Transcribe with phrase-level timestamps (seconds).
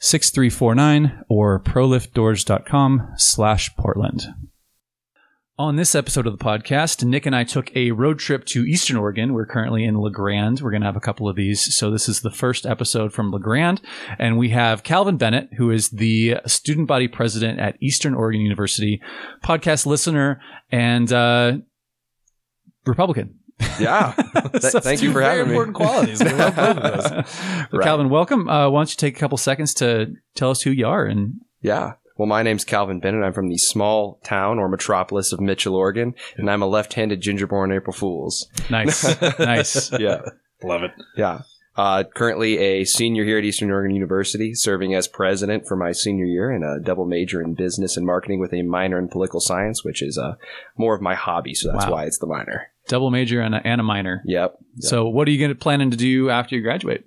[0.00, 4.22] 6349 or proliftdoors.com slash Portland.
[5.58, 8.96] On this episode of the podcast, Nick and I took a road trip to Eastern
[8.96, 9.34] Oregon.
[9.34, 10.58] We're currently in La Grande.
[10.62, 11.76] We're going to have a couple of these.
[11.76, 13.82] So this is the first episode from La Grande.
[14.18, 19.02] And we have Calvin Bennett, who is the student body president at Eastern Oregon University,
[19.44, 20.40] podcast listener,
[20.72, 21.58] and uh,
[22.86, 23.39] Republican.
[23.78, 24.14] Yeah.
[24.52, 25.50] Th- So thank you for having me.
[25.52, 26.22] important qualities.
[26.22, 27.68] We love both of those.
[27.72, 27.82] Right.
[27.84, 28.48] Calvin, welcome.
[28.48, 31.34] Uh, why don't you take a couple seconds to tell us who you are and
[31.62, 31.94] Yeah.
[32.16, 33.24] Well, my name's Calvin Bennett.
[33.24, 37.74] I'm from the small town or metropolis of Mitchell, Oregon, and I'm a left-handed gingerborn
[37.74, 38.46] April Fools.
[38.68, 39.90] nice, nice.
[39.98, 40.20] Yeah.
[40.62, 40.90] Love it.
[41.16, 41.40] Yeah.
[41.80, 46.26] Uh, currently a senior here at Eastern Oregon University, serving as president for my senior
[46.26, 49.82] year and a double major in business and marketing with a minor in political science,
[49.82, 50.34] which is uh,
[50.76, 51.54] more of my hobby.
[51.54, 51.92] So that's Wow.
[51.92, 52.66] why it's the minor.
[52.88, 54.20] Double major and a, and a minor.
[54.26, 54.58] Yep.
[54.80, 57.04] So, what are you going to planning to do after you graduate?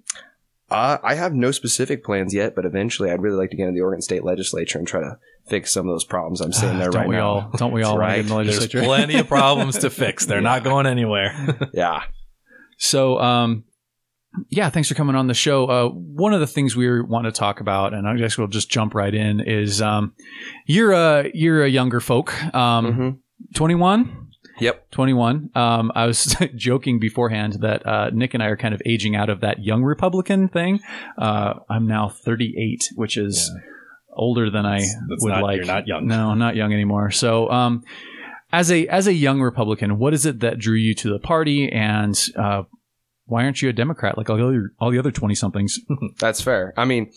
[0.71, 3.75] Uh, I have no specific plans yet, but eventually I'd really like to get into
[3.77, 6.89] the Oregon State Legislature and try to fix some of those problems I'm seeing there
[6.89, 7.27] don't right we now.
[7.29, 7.51] all?
[7.57, 8.44] Don't we all want to get in the Right.
[8.45, 8.85] There's legislature?
[8.88, 10.25] plenty of problems to fix.
[10.25, 11.59] They're not going anywhere.
[11.73, 12.03] Yeah.
[12.77, 13.66] So, um,
[14.50, 15.66] yeah, thanks for coming on the show.
[15.67, 18.69] Uh, one of the things we want to talk about, and I guess we'll just
[18.69, 20.13] jump right in, is um,
[20.66, 23.09] you're a you're a younger folk, um, hmm
[23.56, 24.19] 21.
[24.59, 24.91] Yep.
[24.91, 25.50] 21.
[25.56, 29.30] Um, I was joking beforehand that uh, Nick and I are kind of aging out
[29.30, 30.80] of that young Republican thing.
[31.18, 33.52] Uh, I'm now 38, which is
[34.16, 35.57] older than I That's would not- like.
[35.57, 36.06] you're not young.
[36.07, 37.09] No, not young anymore.
[37.12, 37.84] So, um,
[38.52, 41.72] as a as a young Republican, what is it that drew you to the party,
[41.72, 42.63] and uh,
[43.33, 45.79] why aren't you a Democrat like all the other all the other 20 somethings?
[46.19, 46.73] That's fair.
[46.77, 47.11] I mean,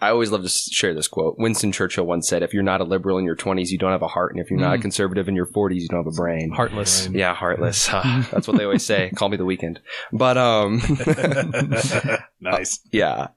[0.00, 1.36] I always love to share this quote.
[1.38, 4.02] Winston Churchill once said, "If you're not a liberal in your 20s, you don't have
[4.02, 4.82] a heart, and if you're not a Mm.
[4.82, 7.08] conservative in your 40s, you don't have a brain." Heartless.
[7.12, 7.88] Yeah, heartless.
[7.92, 9.10] Ah, That's what they always say.
[9.14, 9.78] Call me the Weeknd.
[10.12, 10.80] But um,
[12.40, 12.80] nice.
[12.90, 13.28] yeah,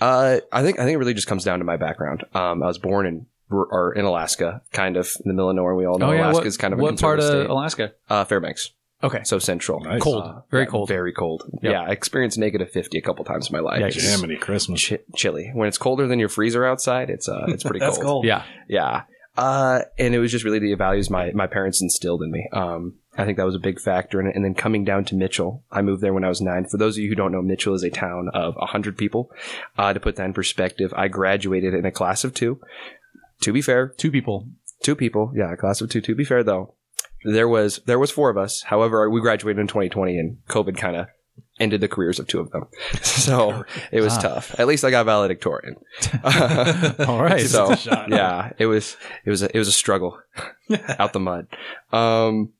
[0.00, 2.24] uh, I think I think it really just comes down to my background.
[2.34, 5.74] Um, I was born in or in Alaska, kind of in the middle of nowhere.
[5.74, 7.50] We all know Alaska Oh, what, is kind of a what part of conservative state.
[7.50, 7.92] Alaska?
[8.08, 8.70] Uh, Fairbanks,
[9.02, 9.80] Okay, so central.
[9.80, 10.02] Nice.
[10.02, 10.88] cold, Uh, very yeah, cold.
[10.88, 11.44] Very cold.
[11.62, 11.72] Yep.
[11.72, 13.80] Yeah, I experienced negative 50 a couple times in my life.
[13.82, 13.96] Yikes.
[13.96, 14.86] It's Jiminy Christmas.
[14.88, 15.50] chi- chilly.
[15.54, 18.06] When it's colder than your freezer outside, it's uh, it's pretty That's cold.
[18.06, 18.24] cold.
[18.26, 19.02] yeah, Yeah.
[19.38, 22.46] Uh, and it was just really the values my, my parents instilled in me.
[22.52, 24.34] Um, I think that was a big factor in it.
[24.36, 26.66] And then coming down to Mitchell, I moved there when I was nine.
[26.66, 29.30] For those of you who don't know, Mitchell is a town of 100 people.
[29.78, 32.60] Uh, to put that in perspective, I graduated in a class of two.
[33.42, 34.46] To be fair, two people.
[34.82, 35.32] two people.
[35.34, 36.00] Yeah, a class of two.
[36.02, 36.74] To be fair, though,
[37.24, 38.62] there was there was four of us.
[38.62, 41.06] However, we graduated in 2020, and COVID kind of
[41.58, 42.64] ended the careers of two of them.
[43.02, 44.20] So it was Ah.
[44.20, 44.58] tough.
[44.58, 45.76] At least I got valedictorian.
[47.06, 47.46] All right.
[47.46, 48.08] So It's a shot.
[48.08, 50.18] yeah, it was it was a, it was a struggle
[50.98, 51.46] out the mud.
[51.92, 52.52] Um,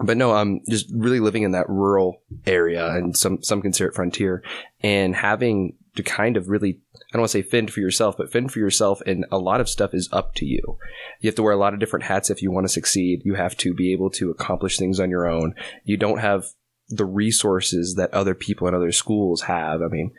[0.00, 3.94] but no, I'm just really living in that rural area, and some some consider it
[3.94, 4.42] frontier,
[4.82, 8.32] and having to kind of really I don't want to say fend for yourself, but
[8.32, 10.78] fend for yourself, and a lot of stuff is up to you.
[11.20, 13.22] You have to wear a lot of different hats if you want to succeed.
[13.24, 15.54] You have to be able to accomplish things on your own.
[15.84, 16.44] You don't have
[16.88, 19.80] the resources that other people in other schools have.
[19.82, 20.12] I mean,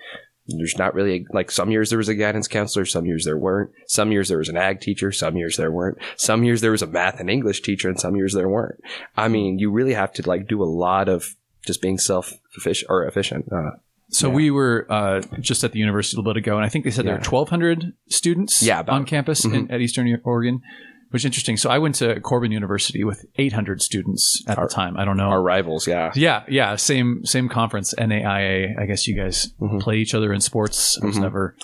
[0.48, 3.72] there's not really like some years there was a guidance counselor, some years there weren't.
[3.88, 5.98] Some years there was an ag teacher, some years there weren't.
[6.18, 8.80] Some years there was a math and English teacher, and some years there weren't.
[9.18, 11.36] I mean, you really have to like do a lot of
[11.66, 13.52] just being self efficient or efficient.
[13.52, 13.72] Uh,
[14.10, 14.34] So Yeah.
[14.36, 16.92] we were uh, just at the university a little bit ago, and I think they
[16.92, 17.20] said there Yeah.
[17.28, 18.96] are 1,200 students Yeah, about.
[18.96, 20.62] on campus in, at Eastern Oregon,
[21.10, 21.58] which is interesting.
[21.58, 24.96] So I went to Corban University with 800 students at Our- the time.
[24.98, 25.30] I don't know.
[25.30, 26.12] our rivals, yeah.
[26.16, 28.76] yeah, yeah, same same conference, NAIA.
[28.80, 29.82] I guess you guys Mhm.
[29.82, 31.00] play each other in sports.
[31.02, 31.22] I was Mhm.
[31.22, 31.56] never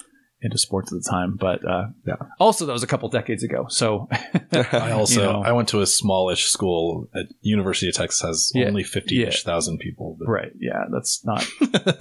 [0.44, 2.16] into sports at the time, but uh, Yeah.
[2.40, 3.68] also that was a couple decades ago.
[3.70, 4.08] So
[4.52, 5.44] I also You know.
[5.44, 8.66] I went to a smallish school at University of Texas has Yeah.
[8.68, 10.16] only fifty ish thousand people.
[10.20, 11.46] But right, yeah, that's not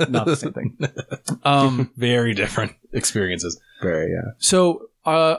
[0.09, 0.79] not the same thing.
[1.45, 3.61] Um, Very different experiences.
[3.83, 4.33] Very, yeah.
[4.39, 5.37] So, uh,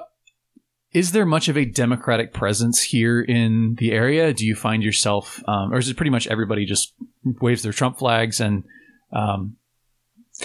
[0.93, 4.33] is there much of a democratic presence here in the area?
[4.33, 6.93] Do you find yourself, um, or is it pretty much everybody just
[7.41, 8.63] waves their Trump flags and,
[9.13, 9.55] um,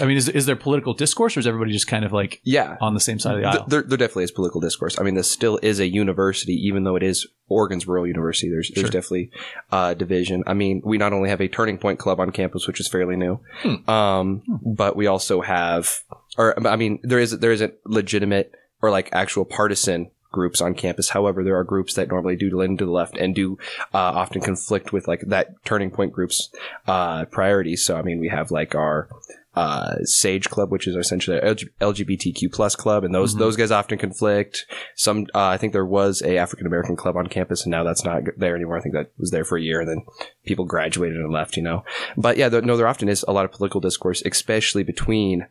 [0.00, 2.76] I mean, is, is there political discourse or is everybody just kind of like Yeah.
[2.80, 3.66] on the same side of the Th- aisle?
[3.68, 4.98] There, there definitely is political discourse.
[4.98, 8.50] I mean, this still is a university, even though it is Oregon's Rural University.
[8.50, 8.90] There's there's Sure.
[8.90, 9.30] definitely
[9.72, 10.42] uh, division.
[10.46, 13.16] I mean, we not only have a Turning Point Club on campus, which is fairly
[13.16, 13.40] new,
[13.88, 16.00] um, but we also have,
[16.36, 18.52] or I mean, there is there isn't legitimate
[18.82, 21.10] or like actual partisan groups on campus.
[21.10, 23.56] However, there are groups that normally do lean to the left and do
[23.94, 26.50] uh, often conflict with like that Turning Point group's
[26.86, 27.84] uh, priorities.
[27.86, 29.08] So, I mean, we have like our
[29.56, 33.38] uh, Sage Club, which is essentially an LGBTQ plus club, and those Mhm.
[33.38, 34.66] those guys often conflict.
[34.94, 38.04] Some, uh, I think there was a African American club on campus, and now that's
[38.04, 38.76] not there anymore.
[38.76, 40.02] I think that was there for a year, and then
[40.44, 41.56] people graduated and left.
[41.56, 41.84] You know,
[42.16, 45.46] but yeah, there, no, there often is a lot of political discourse, especially between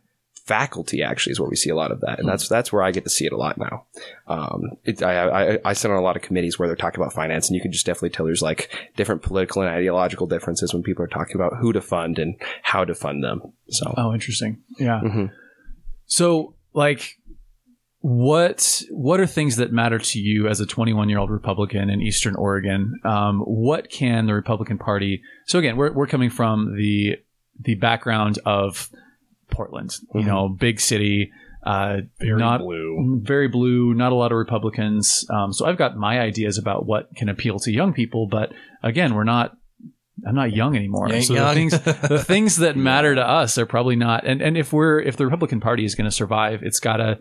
[0.46, 1.02] faculty.
[1.04, 3.04] Actually, is where we see a lot of that, and that's that's where I get
[3.04, 3.86] to see it a lot now.
[4.28, 7.14] Um, it, I, I I sit on a lot of committees where they're talking about
[7.14, 10.84] finance, and you can just definitely tell there's like different political and ideological differences when
[10.84, 13.42] people are talking about who to fund and how to fund them.
[13.70, 13.94] So.
[13.98, 14.62] Oh, interesting.
[14.80, 15.02] Yeah.
[15.04, 15.32] Mhm.
[16.06, 17.18] So, like,
[18.02, 22.02] what what are things that matter to you as a 21 year old Republican in
[22.02, 23.00] Eastern Oregon?
[23.04, 25.24] Um, what can the Republican Party?
[25.48, 27.18] So again, we're we're coming from the
[27.60, 28.90] the background of
[29.56, 30.26] Portland, you Mhm.
[30.28, 31.32] know, big city,
[31.66, 33.22] uh, Very not blue.
[33.24, 35.26] very blue, not a lot of Republicans.
[35.30, 38.52] Um, so I've got my ideas about what can appeal to young people, but
[38.84, 39.56] again, we're not.
[40.26, 41.10] I'm not young anymore.
[41.10, 41.48] You so young.
[41.50, 41.72] the things
[42.10, 44.26] the things that matter to us are probably not.
[44.26, 47.20] And and if we're if the Republican Party is going to survive, it's got to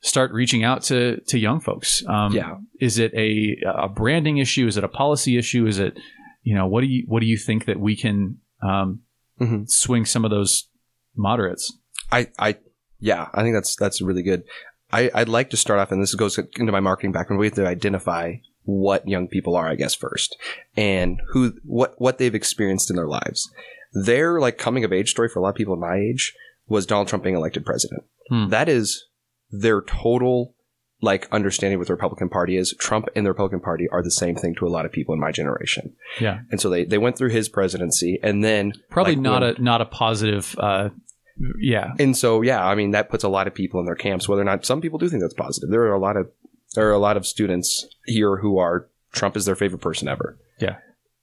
[0.00, 2.04] start reaching out to to young folks.
[2.06, 2.56] Um, Yeah.
[2.80, 4.66] Is it a a branding issue?
[4.68, 5.66] Is it a policy issue?
[5.66, 5.98] Is it
[6.44, 9.00] you know what do you what do you think that we can um,
[9.40, 9.68] Mhm.
[9.68, 10.68] swing some of those
[11.16, 11.72] moderates?
[12.12, 12.56] I, I,
[13.00, 14.44] yeah, I think that's that's really good.
[14.92, 17.40] I, I'd like to start off, and this goes into my marketing background.
[17.40, 20.36] We have to identify what young people are, I guess, first,
[20.76, 23.50] and who, what, what they've experienced in their lives.
[23.92, 26.34] Their like coming of age story for a lot of people my age
[26.68, 28.04] was Donald Trump being elected president.
[28.28, 28.48] Hmm.
[28.48, 29.06] That is
[29.50, 30.54] their total
[31.02, 32.74] like understanding what the Republican Party is.
[32.78, 35.20] Trump and the Republican Party are the same thing to a lot of people in
[35.20, 39.22] my generation, Yeah, and so they they went through his presidency, and then probably like,
[39.22, 40.56] not when- a not a positive.
[40.58, 40.88] Uh,
[41.58, 44.28] yeah, and so, yeah, I mean, that puts a lot of people in their camps,
[44.28, 45.70] whether or not some people do think that's positive.
[45.70, 46.30] There are a lot of,
[46.74, 50.38] there are a lot of students here who are Trump is their favorite person ever.
[50.58, 50.76] Yeah.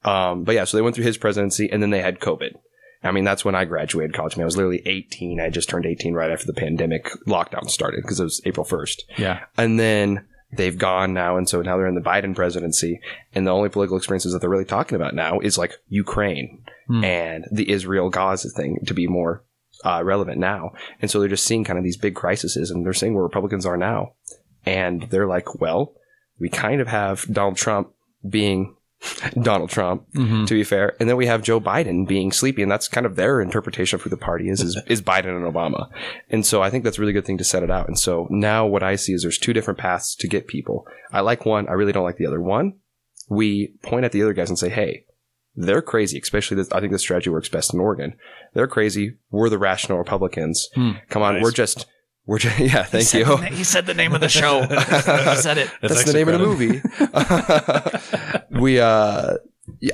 [0.04, 2.56] Um, but yeah, so they went through his presidency and then they had COVID.
[3.04, 4.36] I mean, that's when I graduated college.
[4.36, 5.39] I, mean, I was literally 18.
[5.42, 9.01] I just turned 18 right after the pandemic lockdown started because it was April 1st.
[9.18, 9.44] yeah.
[9.57, 10.25] And then
[10.56, 11.38] they've gone now.
[11.38, 13.00] And so now they're in the Biden presidency.
[13.33, 17.01] And the only political experiences that they're really talking about now is like Ukraine Hmm.
[17.01, 19.44] and the Israel Gaza thing to be more
[19.86, 20.72] uh, relevant now.
[21.02, 23.66] And so they're just seeing kind of these big crises and they're seeing where Republicans
[23.66, 24.14] are now.
[24.66, 25.94] And they're like, well,
[26.40, 27.92] we kind of have Donald Trump
[28.28, 28.75] being
[29.42, 30.48] Donald Trump, Mhm.
[30.48, 30.96] to be fair.
[31.00, 32.62] And then we have Joe Biden being sleepy.
[32.64, 35.54] And that's kind of their interpretation of who the party is, is, is Biden and
[35.54, 35.90] Obama.
[36.30, 37.88] And so I think that's a really good thing to set it out.
[37.90, 40.88] And so now what I see is there's two different paths to get people.
[41.12, 41.68] I like one.
[41.68, 42.42] I really don't like the other.
[42.42, 42.75] One,
[43.30, 45.06] we point at the other guys and say, hey,
[45.56, 48.16] they're crazy, especially this, I think this strategy works best in Oregon.
[48.54, 49.18] They're crazy.
[49.32, 50.70] We're the rational Republicans.
[50.76, 50.92] Hmm.
[51.10, 51.36] Come on.
[51.36, 51.44] Nice.
[51.44, 51.86] We're just,
[52.26, 53.38] we're just, yeah, thank you.
[53.56, 54.62] he said the name of the show.
[54.68, 55.70] he said it.
[55.82, 56.82] That's, the name of the movie.
[58.62, 59.38] we, uh,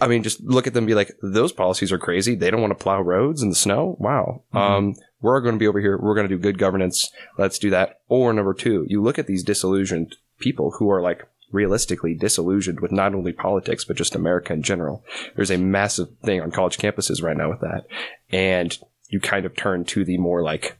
[0.01, 2.35] I mean, just look at them and be like, those policies are crazy.
[2.35, 3.97] They don't want to plow roads in the snow.
[3.99, 4.43] Wow.
[4.53, 5.97] Um, we're going to be over here.
[5.97, 7.11] We're going to do good governance.
[7.37, 7.99] Let's do that.
[8.07, 12.91] Or number two, you look at these disillusioned people who are like realistically disillusioned with
[12.91, 15.03] not only politics, but just America in general.
[15.35, 17.85] There's a massive thing on college campuses right now with that.
[18.29, 18.77] And
[19.09, 20.77] you kind of turn to the more like,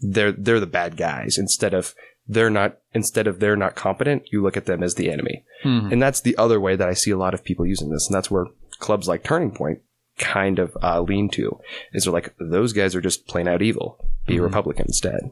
[0.00, 1.94] they're, they're the bad guys instead of,
[2.28, 5.44] they're not, instead of they're not competent, you look at them as the enemy.
[5.64, 5.92] Mhm.
[5.92, 8.06] And that's the other way that I see a lot of people using this.
[8.06, 8.46] And that's where
[8.78, 9.80] clubs like Turning Point
[10.18, 11.58] kind of uh, lean to
[11.92, 14.04] is they're like, those guys are just plain out evil.
[14.26, 14.44] Be a Mhm.
[14.44, 15.30] Republican instead.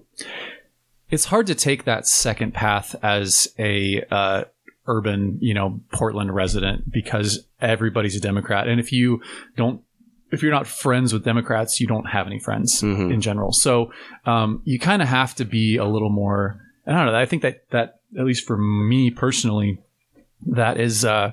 [1.09, 4.43] it's hard to take that second path as a uh,
[4.87, 9.21] urban, you know, Portland resident because everybody's a Democrat, and if you
[9.57, 9.81] don't,
[10.33, 13.13] if you're not friends with Democrats, you don't have any friends Mhm.
[13.13, 13.53] in general.
[13.53, 13.93] So
[14.25, 16.61] um, you kind of have to be a little more.
[16.87, 17.15] I don't know.
[17.15, 19.79] I think that that at least for me personally,
[20.47, 21.05] that is.
[21.05, 21.33] Uh,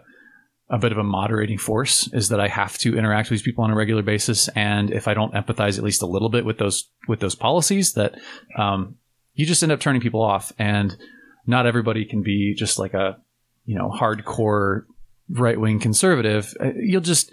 [0.70, 3.64] a bit of a moderating force is that I have to interact with these people
[3.64, 6.58] on a regular basis, and if I don't empathize at least a little bit with
[6.58, 8.16] those with those policies, that
[8.58, 8.96] um,
[9.36, 10.52] you just end up turning people off.
[10.58, 10.96] And
[11.46, 13.18] not everybody can be just like a
[13.66, 14.84] you know hardcore
[15.30, 16.54] right wing conservative.
[16.60, 17.32] Uh, You'll just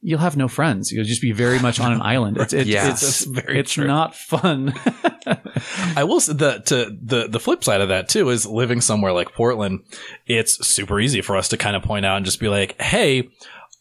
[0.00, 0.92] you'll have no friends.
[0.92, 2.36] You'll just be very much on an island.
[2.38, 2.90] It's, it's, Yeah.
[2.90, 3.86] it's, very it's true.
[3.86, 4.72] not fun.
[5.96, 9.12] I will say the to the the flip side of that too is living somewhere
[9.12, 9.80] like Portland.
[10.26, 13.28] It's super easy for us to kind of point out and just be like, "Hey,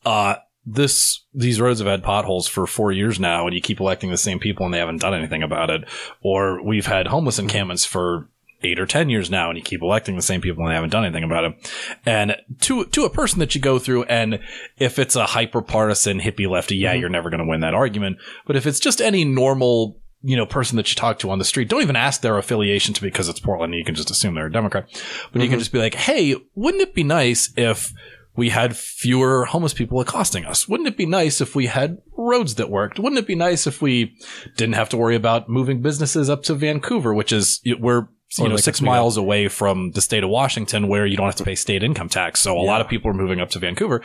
[0.05, 4.09] uh, this these roads have had potholes for four years now, and you keep electing
[4.11, 5.83] the same people, and they haven't done anything about it."
[6.21, 8.29] Or we've had homeless encampments for
[8.63, 10.89] eight or ten years now, and you keep electing the same people, and they haven't
[10.89, 11.71] done anything about it.
[12.05, 14.39] And to to a person that you go through, and
[14.77, 17.01] if it's a hyper partisan hippie lefty, yeah, mm-hmm.
[17.01, 18.17] you're never going to win that argument.
[18.45, 21.45] But if it's just any normal you know, person that you talk to on the
[21.45, 21.69] street.
[21.69, 23.75] Don't even ask their affiliation to because it's Portland.
[23.75, 24.87] You can just assume they're a Democrat.
[25.31, 25.59] But you can mm-hmm.
[25.59, 27.93] just be like, hey, wouldn't it be nice if
[28.35, 30.67] we had fewer homeless people accosting us?
[30.67, 32.99] Wouldn't it be nice if we had roads that worked?
[32.99, 34.15] Wouldn't it be nice if we
[34.57, 38.49] didn't have to worry about moving businesses up to Vancouver, which is, we're, you Or
[38.49, 41.45] know, like six miles away from the state of Washington where you don't have to
[41.45, 42.41] pay state income tax.
[42.41, 44.01] So a lot of people are moving up to Vancouver.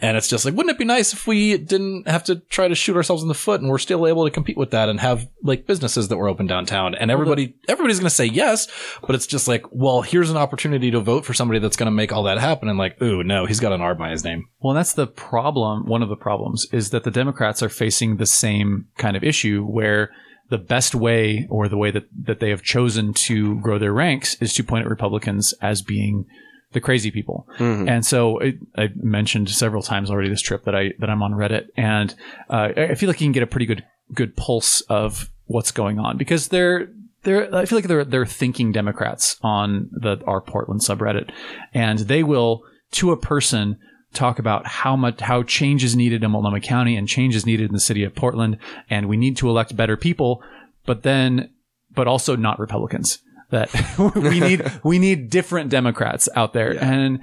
[0.00, 2.74] And it's just like, wouldn't it be nice if we didn't have to try to
[2.74, 5.28] shoot ourselves in the foot and we're still able to compete with that and have
[5.42, 6.96] like businesses that were open downtown?
[6.96, 8.66] And everybody, everybody's going to say yes,
[9.06, 11.92] but it's just like, well, here's an opportunity to vote for somebody that's going to
[11.92, 12.68] make all that happen.
[12.68, 14.48] And like, ooh, no, he's got an R by his name.
[14.60, 15.86] Well, that's the problem.
[15.86, 19.64] One of the problems is that the Democrats are facing the same kind of issue
[19.64, 20.10] where
[20.50, 24.34] the best way or the way that, that they have chosen to grow their ranks
[24.42, 26.26] is to point at Republicans as being
[26.72, 27.48] the crazy people.
[27.88, 31.32] And so it, I mentioned several times already this trip that I that I'm on
[31.32, 32.14] Reddit, and
[32.48, 35.72] uh, I I feel like you can get a pretty good good pulse of what's
[35.72, 36.88] going on because they're
[37.22, 41.30] they're I feel like they're they're thinking Democrats on the our Portland subreddit,
[41.74, 43.76] and they will to a person
[44.12, 47.68] talk about how much how change is needed in Multnomah County and change is needed
[47.68, 50.42] in the city of Portland, and we need to elect better people,
[50.86, 51.50] but then
[51.94, 53.18] but also not Republicans.
[53.50, 53.70] That
[54.14, 57.20] we need we need different Democrats out there, and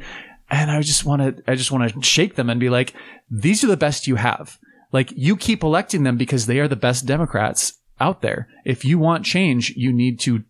[0.50, 2.94] and I just want to I just want to shake them and be like,
[3.30, 4.58] these are the best you have.
[4.92, 8.48] Like you keep electing them because they are the best Democrats out there.
[8.66, 10.44] If you want change, you need to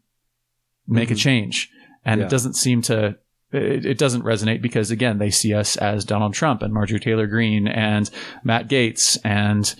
[0.88, 1.20] make a mm-hmm.
[1.20, 1.72] change,
[2.06, 2.27] and Yeah.
[2.27, 3.17] it doesn't seem to.
[3.51, 7.27] It, it doesn't resonate because again they see us as Donald Trump and Marjorie Taylor
[7.27, 8.10] Greene and
[8.44, 9.74] Matt Gaetz and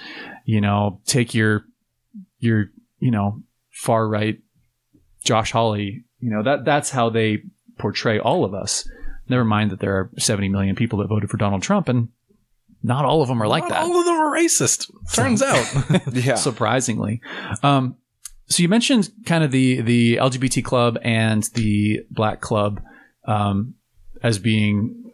[0.46, 1.66] you know take your
[2.40, 2.68] your
[3.00, 4.40] you know far right
[5.24, 7.44] Josh Hawley you know that that's how they
[7.78, 8.90] portray all of us
[9.28, 12.08] never mind that there are 70 million people that voted for Donald Trump and
[12.84, 14.90] not all of them are like Not that All of them are racist.
[15.14, 15.66] Turns out.
[16.14, 16.36] Yeah.
[16.36, 17.22] surprisingly.
[17.64, 17.98] Um,
[18.48, 22.82] so you mentioned kind of the the LGBT club and the black club
[23.28, 23.76] um,
[24.24, 25.12] as being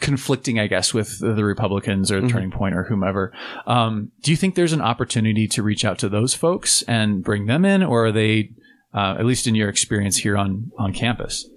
[0.00, 3.32] conflicting, I guess, with the Republicans or Turning Point or whomever.
[3.66, 7.46] Um, do you think there's an opportunity to reach out to those folks and bring
[7.46, 8.50] them in, or are they,
[8.92, 11.48] uh, at least in your experience here on on campus?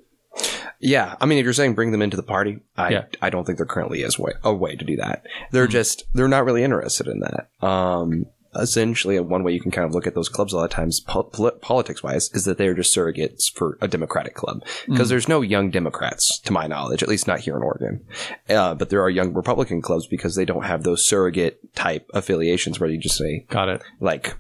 [0.80, 3.06] Yeah, I mean, if you're saying bring them into the party, I Yeah.
[3.22, 5.26] I don't think there currently is way, a way to do that.
[5.52, 7.50] They're just they're not really interested in that.
[7.68, 8.28] Um,
[8.60, 11.00] essentially, one way you can kind of look at those clubs a lot of times,
[11.00, 11.24] pol-
[11.62, 15.70] politics wise, is that they're just surrogates for a Democratic club because there's no young
[15.72, 18.06] Democrats, to my knowledge, at least not here in Oregon.
[18.50, 22.80] Uh, but there are young Republican clubs because they don't have those surrogate type affiliations
[22.80, 23.82] where you just say Got it.
[24.00, 24.36] like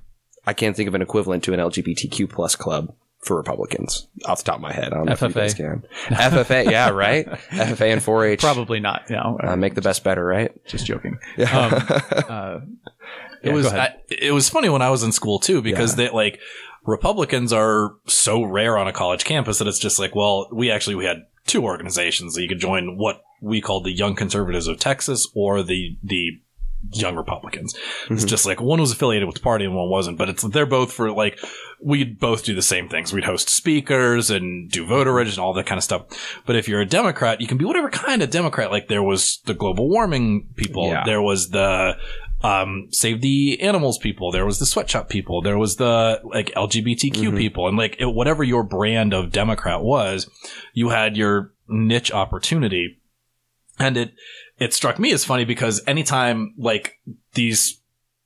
[0.45, 4.43] I can't think of an equivalent to an LGBTQ plus club for Republicans off the
[4.45, 4.93] top of my head.
[4.93, 5.33] I don't know if you FFA.
[5.33, 5.83] guys can.
[6.05, 7.25] FFA, yeah, right.
[7.27, 8.39] FFA and 4-H.
[8.39, 9.09] Probably not.
[9.09, 10.51] No, Uh, make the best better, right?
[10.65, 11.17] just joking.
[11.35, 11.57] Yeah.
[11.57, 12.59] Um, uh,
[13.47, 13.67] It yeah, was.
[13.67, 16.39] I, it was funny when I was in school too because they like
[16.85, 20.95] Republicans are so rare on a college campus that it's just like well we actually
[20.95, 24.79] we had two organizations that you could join what we called the Young Conservatives of
[24.79, 26.39] Texas or the the
[26.93, 27.73] Young Republicans.
[27.73, 28.27] It's mm-hmm.
[28.27, 30.93] just like one was affiliated with the party and one wasn't, but it's they're both
[30.93, 31.39] for like
[31.81, 33.11] we'd both do the same things.
[33.11, 36.41] We'd host speakers and do voter registration, all that kind of stuff.
[36.45, 38.71] But if you're a Democrat, you can be whatever kind of Democrat.
[38.71, 41.03] Like there was the global warming people, Yeah.
[41.05, 41.97] there was the
[42.41, 44.31] um, save the animals people.
[44.31, 45.41] There was the sweatshop people.
[45.41, 50.29] There was the like LGBTQ people, and like it, whatever your brand of Democrat was,
[50.73, 52.99] you had your niche opportunity.
[53.79, 54.13] And it
[54.59, 56.99] it struck me as funny because anytime like
[57.33, 57.79] these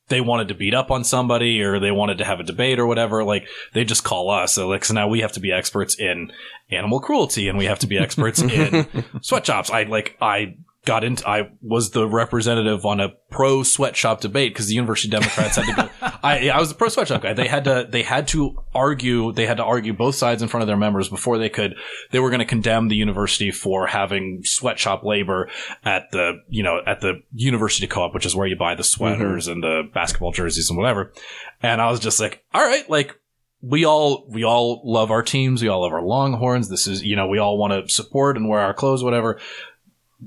[0.08, 2.86] they wanted to beat up on somebody or they wanted to have a debate or
[2.86, 4.54] whatever, like they just call us.
[4.54, 6.32] So like so now we have to be experts in
[6.70, 8.88] animal cruelty and we have to be experts in
[9.22, 9.70] sweatshops.
[9.70, 14.68] I like I got into I was the representative on a pro sweatshop debate because
[14.68, 15.90] the University Democrats had to go
[16.24, 17.34] I I was the pro sweatshop guy.
[17.34, 20.64] They had to they had to argue they had to argue both sides in front
[20.64, 21.76] of their members before they could
[22.12, 25.50] they were going to condemn the university for having sweatshop labor
[25.84, 28.88] at the you know at the university co-op which is where you buy the mm-hmm.
[28.88, 31.14] sweaters and the basketball jerseys and whatever.
[31.62, 33.16] And I was just like, all right, like
[33.62, 35.62] we all we all love our teams.
[35.62, 36.70] We all love our Longhorns.
[36.70, 39.40] This is you know we all want to support and wear our clothes, whatever.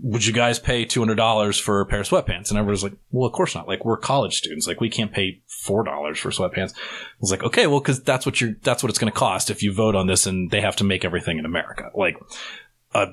[0.03, 2.51] Would you guys pay two hundred dollars for a pair of sweatpants?
[2.51, 3.69] And everyone's like, well, of course not.
[3.69, 4.67] Like we're college students.
[4.67, 6.75] Like we can't pay four dollars for sweatpants.
[6.77, 6.81] I
[7.21, 9.63] was like, okay, well, because that's what you're that's what it's going to cost if
[9.63, 11.91] you vote on this, and they have to make everything in America.
[11.95, 12.17] Like,
[12.95, 13.07] uh,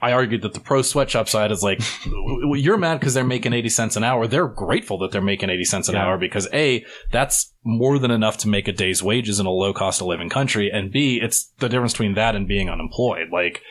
[0.00, 1.80] I argued that the pro sweatshop side is like,
[2.54, 4.26] you're mad because they're making 80 cents an hour.
[4.26, 6.04] They're grateful that they're making 80 cents an Yeah.
[6.04, 9.72] hour because A, that's more than enough to make a day's wages in a low
[9.72, 10.70] cost of living country.
[10.72, 13.28] And B, it's the difference between that and being unemployed.
[13.32, 13.62] Like,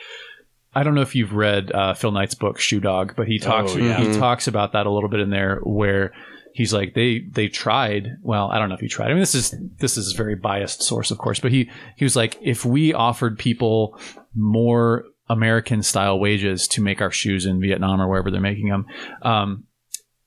[0.74, 3.72] I don't know if you've read uh, Phil Knight's book Shoe Dog, but he talks
[3.74, 3.98] Oh, yeah.
[4.00, 6.12] he talks about that a little bit in there where
[6.52, 9.34] he's like they they tried well I don't know if he tried I mean this
[9.34, 12.64] is this is a very biased source of course but he he was like if
[12.64, 13.98] we offered people
[14.36, 18.86] more American style wages to make our shoes in Vietnam or wherever they're making them
[19.22, 19.64] um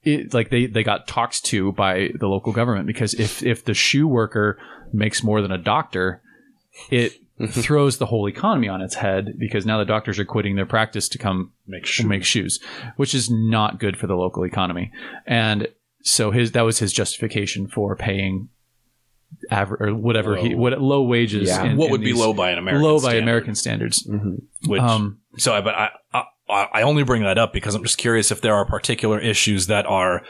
[0.04, 3.74] it, like they, they got talked to by the local government because if, if the
[3.74, 4.58] shoe worker
[4.94, 6.22] makes more than a doctor,
[6.90, 7.14] it
[7.50, 11.08] throws the whole economy on its head because now the doctors are quitting their practice
[11.10, 12.08] to come make sure.
[12.08, 12.60] make shoes,
[12.96, 14.92] which is not good for the local economy.
[15.26, 15.68] And
[16.02, 18.50] so his that was his justification for paying
[19.52, 20.58] average or whatever he Low.
[20.58, 21.50] what low wages.
[21.50, 21.64] Yeah.
[21.66, 24.08] in- what in would be low by an American low by American standards.
[24.66, 25.90] Which, Um, so, I- but I,
[26.50, 29.68] I, I only bring that up because I'm just curious if there are particular issues
[29.68, 30.24] that are,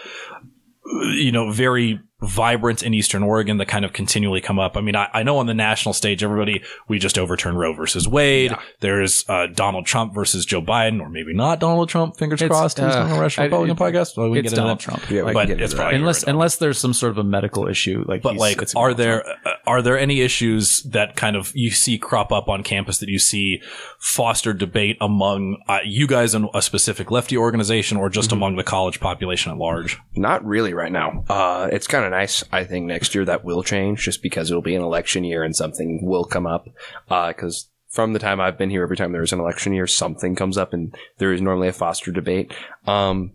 [1.15, 4.75] you know, very vibrant in Eastern Oregon that kind of continually come up.
[4.75, 8.07] I mean, I, I know on the national stage, everybody, we just overturned Roe versus
[8.07, 8.55] Wade.
[8.79, 12.17] There's uh, Donald Trump versus Joe Biden, or maybe not Donald Trump.
[12.17, 12.79] Fingers It's, crossed.
[12.79, 14.17] He's uh, on the Russian I- Republican it- podcast.
[14.17, 14.79] Well, we it's get Donald.
[14.79, 15.09] Trump.
[15.11, 18.21] Yeah, But get it's probably unless unless there's some sort of a medical issue like
[18.23, 21.97] But like, are Donald there uh, are there any issues that kind of you see
[21.97, 23.61] crop up on campus that you see
[23.99, 28.13] foster debate among uh, you guys in a specific lefty organization or Mm-hmm.
[28.13, 29.99] just among the college population at large?
[30.15, 31.25] Not really right now.
[31.29, 32.43] Uh, it's kind of nice.
[32.51, 35.55] I think next year that will change just because it'll be an election year and
[35.55, 36.67] something will come up.
[37.07, 40.57] Because from the time I've been here, every time there's an election year, something comes
[40.57, 42.53] up and there is normally a foster debate.
[42.85, 43.31] Um,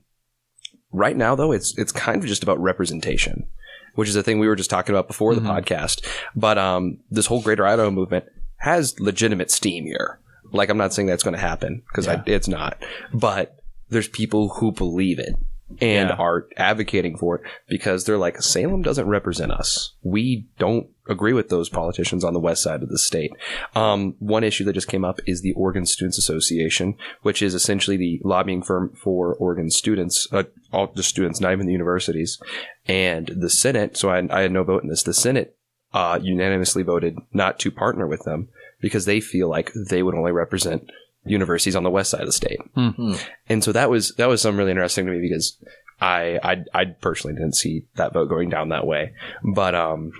[0.93, 3.47] right now, though, it's it's kind of just about representation,
[3.95, 6.05] which is a thing we were just talking about before the podcast.
[6.37, 8.27] But um, this whole Greater Idaho movement
[8.59, 10.21] has legitimate steam here.
[10.53, 12.83] Like, I'm not saying that's going to happen because it's not,
[13.15, 15.35] but there's people who believe it
[15.81, 16.17] and Yeah.
[16.17, 19.95] are advocating for it because they're like Salem doesn't represent us.
[20.03, 23.33] We don't agree with those politicians on the west side of the state.
[23.75, 27.97] Um, one issue that just came up is the Oregon Students Association, which is essentially
[27.97, 32.39] the lobbying firm for Oregon students, uh, all the students, not even the universities,
[32.87, 33.97] and the Senate.
[33.97, 35.03] So I, I had no vote in this.
[35.03, 35.57] The Senate
[35.93, 38.49] uh, unanimously voted not to partner with them
[38.81, 40.91] because they feel like they would only represent
[41.25, 42.61] universities on the west side of the state.
[42.75, 43.15] Hmm.
[43.49, 45.57] And so that was that was something really interesting to me because
[46.01, 49.13] I I, I personally didn't see that vote going down that way,
[49.55, 50.13] but um.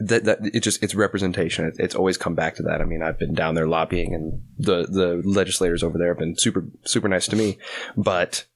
[0.00, 1.64] That, that it just it's representation.
[1.64, 2.80] It, it's always come back to that.
[2.80, 6.36] I mean, I've been down there lobbying, and the the legislators over there have been
[6.36, 7.58] super super nice to me.
[7.96, 8.46] But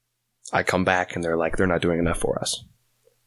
[0.52, 2.64] I come back, and they're like, they're not doing enough for us,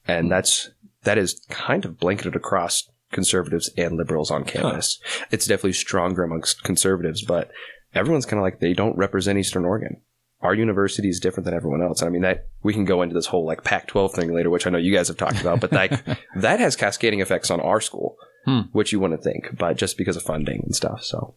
[0.06, 0.70] and that's
[1.04, 5.00] that is kind of blanketed across conservatives and liberals on campus.
[5.32, 7.52] It's definitely stronger amongst conservatives, but
[7.96, 10.02] everyone's kind of like they don't represent Eastern Oregon.
[10.42, 12.04] Our university is different than everyone else.
[12.04, 14.72] I mean, that we can go into this whole like Pac-12 thing later, which I
[14.72, 16.04] know you guys have talked about, but like
[16.36, 18.62] that has cascading effects on our school, Hmm.
[18.74, 21.02] which you wouldn't think, but just because of funding and stuff.
[21.04, 21.36] So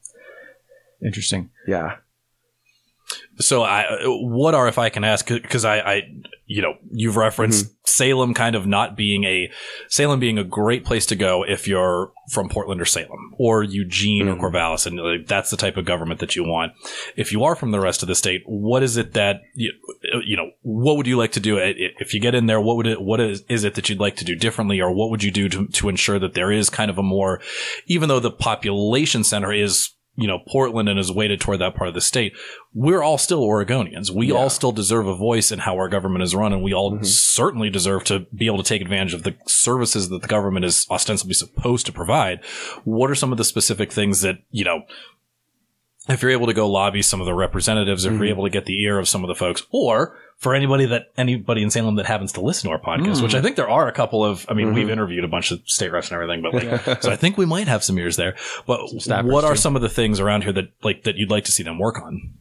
[1.05, 1.51] Interesting.
[1.69, 1.97] yeah,
[3.39, 6.03] So, I what are if I can ask because I, I
[6.47, 9.51] you know you've referenced Salem kind of not being a
[9.89, 14.27] Salem being a great place to go if you're from Portland or Salem or Eugene
[14.27, 14.43] Mhm.
[14.43, 16.73] or Corvallis and like, that's the type of government that you want.
[17.17, 19.73] If you are from the rest of the state, what is it that you,
[20.25, 22.61] you know what would you like to do if you get in there?
[22.61, 25.11] What would it what is is it that you'd like to do differently or what
[25.11, 27.41] would you do to to ensure that there is kind of a more
[27.87, 31.89] even though the population center is you know Portland and is weighted toward that part
[31.89, 32.35] of the state,
[32.75, 34.11] we're all still Oregonians.
[34.11, 36.93] We all still deserve a voice in how our government is run, and we all
[36.93, 37.05] mm-hmm.
[37.05, 40.87] certainly deserve to be able to take advantage of the services that the government is
[40.91, 42.45] ostensibly supposed to provide.
[42.85, 44.83] What are some of the specific things that you know?
[46.09, 48.65] If you're able to go lobby some of the representatives, if you're able to get
[48.65, 52.07] the ear of some of the folks, or for anybody that anybody in Salem that
[52.07, 54.47] happens to listen to our podcast, which I think there are a couple of.
[54.49, 57.17] I mean, we've interviewed a bunch of state reps and everything, but like, so I
[57.17, 58.37] think we might have some ears there.
[58.67, 58.81] But
[59.25, 59.61] what are too.
[59.61, 62.01] some of the things around here that like that you'd like to see them work
[62.01, 62.35] on?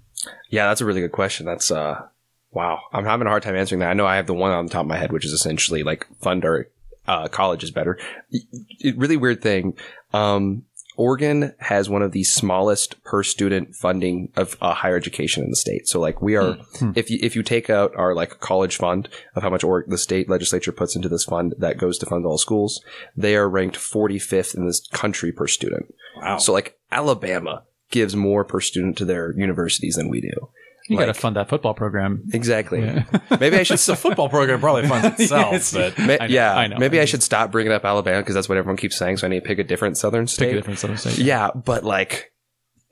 [0.50, 1.46] yeah, that's a really good question.
[1.46, 2.08] That's uh,
[2.52, 2.82] wow.
[2.94, 3.90] I'm having a hard time answering that.
[3.90, 5.84] I know I have the one on the top of my head, which is essentially
[5.84, 6.68] like fund our
[7.08, 7.98] uh, college is better.
[8.32, 9.78] It, really weird thing.
[10.14, 10.64] Um,
[10.98, 15.56] Oregon has one of the smallest per student funding of uh, higher education in the
[15.56, 15.88] state.
[15.88, 16.58] So like we are,
[16.96, 19.98] if you if you take out our like college fund of how much or- the
[19.98, 22.82] state legislature puts into this fund that goes to fund all schools,
[23.16, 25.94] they are ranked 45th in this country per student.
[26.18, 26.38] Wow.
[26.38, 30.50] So like Alabama gives more per student to their universities than we do.
[30.88, 32.24] You got to fund that football program.
[32.34, 32.82] Exactly.
[32.82, 33.04] Yeah.
[33.40, 33.80] Maybe I should.
[33.80, 35.74] the football program probably funds itself, Yes.
[35.74, 36.78] but Ma- I know, yeah, I know.
[36.78, 39.18] maybe I should stop bringing up Alabama because that's what everyone keeps saying.
[39.18, 40.46] So I need to pick a different Southern state.
[40.48, 41.18] Pick a different Southern state.
[41.18, 42.32] Yeah, but like,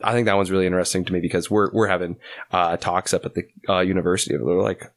[0.03, 2.17] I think that one's really interesting to me because we're we're having
[2.51, 4.35] uh, talks up at the uh, university.
[4.35, 4.91] They're like,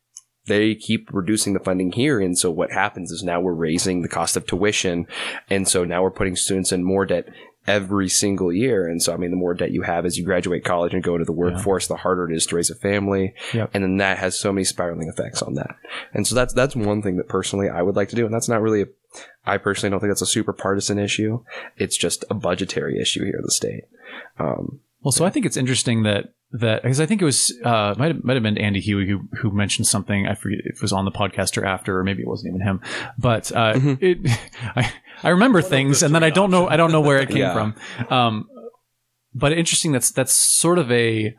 [0.46, 4.08] they keep reducing the funding here, and so what happens is now we're raising the
[4.08, 5.06] cost of tuition,
[5.50, 7.26] and so now we're putting students in more debt
[7.66, 8.86] every single year.
[8.86, 11.14] And so, I mean, the more debt you have as you graduate college and go
[11.14, 13.34] into the workforce, the harder it is to raise a family.
[13.54, 13.70] Yep.
[13.74, 15.76] And then that has so many spiraling effects on that.
[16.14, 18.24] And so that's, that's one thing that personally I would like to do.
[18.24, 18.86] And that's not really a,
[19.44, 21.42] I personally don't think that's a super partisan issue.
[21.76, 23.84] It's just a budgetary issue here in the state.
[24.38, 27.94] Um, Well, so I think it's interesting that that because I think it was uh,
[27.98, 30.26] might have, might have been Andy Huey who who mentioned something.
[30.28, 32.60] I forget if it was on the podcast or after, or maybe it wasn't even
[32.60, 32.80] him.
[33.18, 33.98] But uh, Mhm.
[34.00, 34.38] it,
[34.76, 37.38] I I remember things, and then I don't know I don't know where it came
[37.46, 37.52] Yeah.
[37.52, 37.74] from.
[38.10, 38.48] Um,
[39.34, 39.92] but interesting.
[39.92, 41.34] That's that's sort of a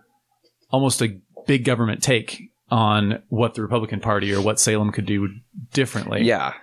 [0.72, 5.30] almost a big government take on what the Republican Party or what Salem could do
[5.74, 6.24] differently.
[6.24, 6.54] yeah.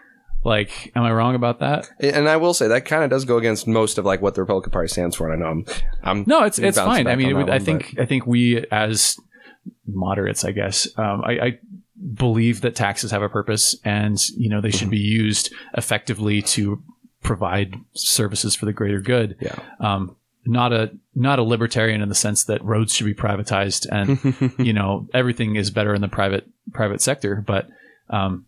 [0.46, 1.88] Like, am I wrong about that?
[2.00, 4.42] And I will say that kind of does go against most of like what the
[4.42, 5.32] Republican Party stands for.
[5.32, 5.64] And I know I'm,
[6.02, 7.06] I'm No, it's it's fine.
[7.06, 9.16] I mean, it would, that I one, think I think we as
[9.86, 11.58] moderates, I guess, um, I, I
[12.12, 16.82] believe that taxes have a purpose, and you know they should be used effectively to
[17.24, 19.36] provide services for the greater good.
[19.40, 19.56] Yeah.
[19.80, 20.14] Um,
[20.46, 24.72] not a not a libertarian in the sense that roads should be privatized and you
[24.74, 27.66] know everything is better in the private private sector, but
[28.10, 28.44] um,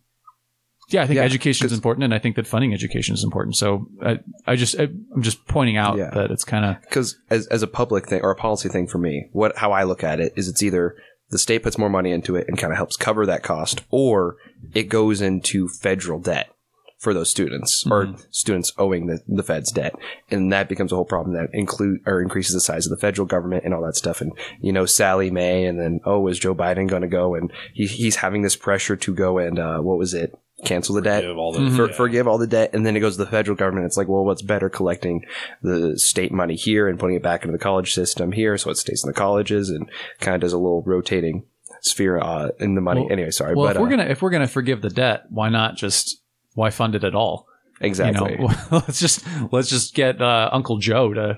[0.89, 3.57] yeah, I think Yeah, education is important, and I think that funding education is important.
[3.57, 6.11] So I, I just I, I'm just pointing out Yeah.
[6.11, 8.99] that it's kind of because as, as a public thing or a policy thing for
[8.99, 10.95] me, what how I look at it is it's either
[11.31, 14.37] the state puts more money into it and kind of helps cover that cost, or
[14.75, 16.49] it goes into federal debt
[16.97, 19.93] for those students or students owing the, the Fed's debt,
[20.31, 23.27] and that becomes a whole problem that include or increases the size of the federal
[23.27, 24.19] government and all that stuff.
[24.21, 24.31] And
[24.61, 27.35] you know, Sallie Mae, and then oh, is Joe Biden going to go?
[27.35, 30.37] And he, he's having this pressure to go and uh, what was it?
[30.65, 31.75] Cancel the debt all the Mhm.
[31.75, 31.95] for, yeah.
[31.95, 33.85] forgive all the debt, and then it goes to the federal government.
[33.85, 35.23] It's like, well, what's better, collecting
[35.61, 38.77] the state money here and putting it back into the college system here, so it
[38.77, 39.87] stays in the colleges and
[40.19, 41.43] kind of does a little rotating
[41.81, 43.01] sphere uh, in the money.
[43.01, 45.25] Well- anyway, sorry, Well, but if we're uh, gonna if we're gonna forgive the debt,
[45.29, 46.23] why not just
[46.57, 47.47] why fund it at all?
[47.79, 48.31] exactly.
[48.33, 51.37] You know, let's just let's just get uh, Uncle Joe to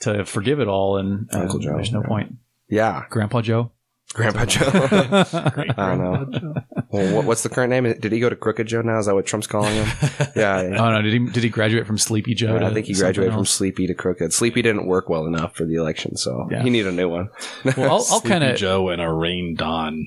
[0.00, 2.08] to forgive it all, and uh, Uncle Joe, There's no yeah.
[2.08, 2.34] point.
[2.68, 3.70] yeah, Grandpa Joe.
[4.14, 4.70] Grandpa Joe.
[4.72, 6.54] I I don't know.
[6.90, 7.84] well, what, what's the current name?
[8.00, 8.98] Did he go to Crooked Joe now?
[8.98, 9.86] Is that what Trump's calling him?
[10.36, 10.62] yeah.
[10.62, 10.76] yeah.
[10.84, 11.02] Oh no!
[11.02, 12.56] Did he did he graduate from Sleepy Joe?
[12.56, 13.44] Yeah, I think he graduated from?
[13.46, 14.32] Sleepy to Crooked.
[14.32, 16.62] Sleepy didn't work well enough for the election, so Yeah.
[16.62, 17.28] he needed a new one.
[17.76, 20.06] Well, I'll, I'll kind of Joe and a rain Don.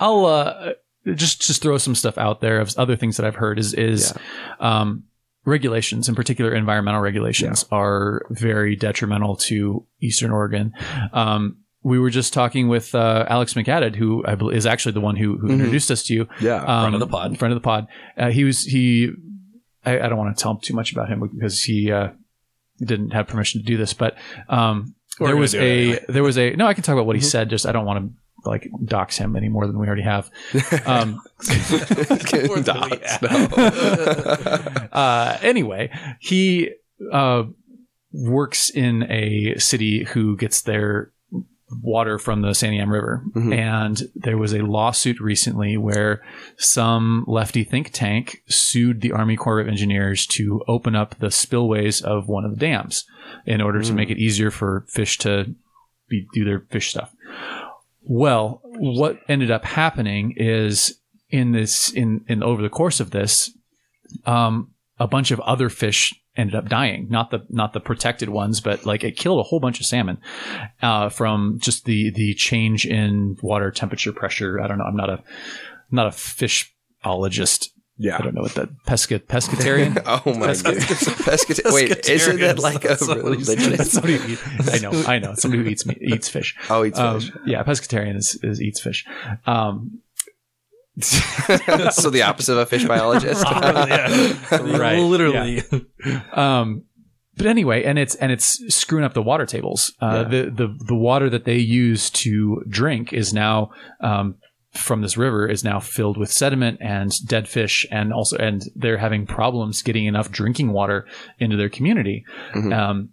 [0.00, 0.72] I'll uh,
[1.14, 4.12] just just throw some stuff out there of other things that I've heard is is
[4.60, 5.04] um,
[5.44, 10.72] regulations, in particular environmental regulations, are very detrimental to Eastern Oregon.
[11.12, 15.00] Um, we were just talking with uh, Alex McAdded, who I believe is actually the
[15.00, 15.52] one who, who Mhm.
[15.54, 16.28] introduced us to you.
[16.40, 16.56] yeah.
[16.56, 17.38] Um, Friend of the pod.
[17.38, 17.86] Friend of the pod.
[18.16, 19.10] Uh, he was he.
[19.86, 22.08] I, I don't want to tell too much about him because he uh,
[22.78, 24.16] didn't have permission to do this, but
[24.48, 26.04] um, there was a anyway.
[26.08, 26.66] there was a no.
[26.66, 27.30] I can talk about what he Mhm.
[27.30, 27.48] said.
[27.48, 28.12] Just I don't want to
[28.44, 30.30] like dox him any more than we already have.
[30.86, 31.20] Um,
[32.46, 33.22] More than we have.
[33.22, 34.88] no.
[34.92, 36.70] uh, anyway, he
[37.12, 37.44] uh,
[38.12, 41.12] works in a city who gets their
[41.82, 43.22] water from the Santiam River.
[43.34, 43.54] Mhm.
[43.54, 46.22] And there was a lawsuit recently where
[46.56, 52.00] some lefty think tank sued the Army Corps of Engineers to open up the spillways
[52.00, 53.04] of one of the dams
[53.44, 53.96] in order to Mm.
[53.96, 55.54] make it easier for fish to
[56.08, 57.12] be, do their fish stuff.
[58.08, 63.50] Well, what ended up happening is in this in in over the course of this,
[64.24, 67.08] um, a bunch of other fish ended up dying.
[67.10, 70.18] Not the not the protected ones, but like it killed a whole bunch of salmon
[70.80, 74.58] uh, from just the the change in water temperature pressure.
[74.58, 74.84] I don't know.
[74.84, 75.22] I'm not a
[75.90, 77.72] not a fishologist.
[78.00, 80.00] I don't know what that pesca pescatarian.
[80.06, 80.76] oh my god.
[80.76, 83.58] Pescat- Wait, isn't that like a That's what he said.
[83.58, 83.76] religion?
[83.76, 85.02] That's somebody who eat- I know.
[85.06, 85.34] I know.
[85.34, 86.54] Somebody who eats me, eats fish.
[86.70, 87.32] Oh, eats Um, fish.
[87.46, 89.04] yeah, pescatarian is, is eats fish.
[89.46, 90.00] Um,
[91.00, 93.44] so the opposite of a fish biologist.
[93.44, 95.62] Right, Literally.
[96.32, 96.84] Um,
[97.36, 99.92] but anyway, and it's and it's screwing up the water tables.
[100.00, 100.28] Uh, Yeah.
[100.44, 104.36] The the the water that they use to drink is now um,
[104.78, 108.98] from this river is now filled with sediment and dead fish, and also and they're
[108.98, 111.06] having problems getting enough drinking water
[111.38, 112.72] into their community, Mhm.
[112.76, 113.08] um,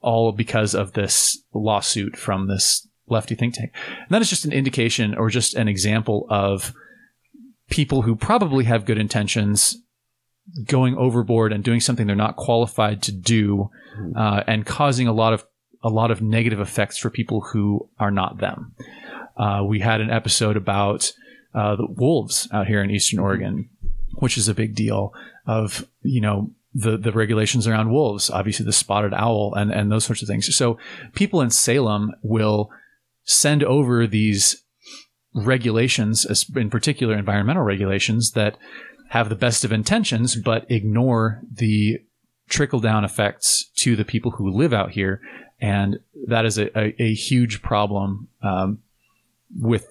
[0.00, 3.72] all because of this lawsuit from this lefty think tank.
[4.00, 6.72] And that is just an indication or just an example of
[7.70, 9.76] people who probably have good intentions
[10.66, 13.68] going overboard and doing something they're not qualified to do
[14.16, 15.44] uh, and causing a lot of
[15.82, 18.72] a lot of negative effects for people who are not them.
[19.38, 21.12] Uh, we had an episode about
[21.54, 23.70] uh, the wolves out here in Eastern Oregon,
[24.14, 25.14] which is a big deal.
[25.46, 30.04] Of you know the the regulations around wolves, obviously the spotted owl and and those
[30.04, 30.54] sorts of things.
[30.54, 30.78] So
[31.14, 32.70] people in Salem will
[33.24, 34.62] send over these
[35.34, 38.56] regulations, in particular environmental regulations that
[39.10, 41.98] have the best of intentions, but ignore the
[42.48, 45.20] trickle down effects to the people who live out here,
[45.60, 48.78] and that is a, a, a huge problem um,
[49.56, 49.86] with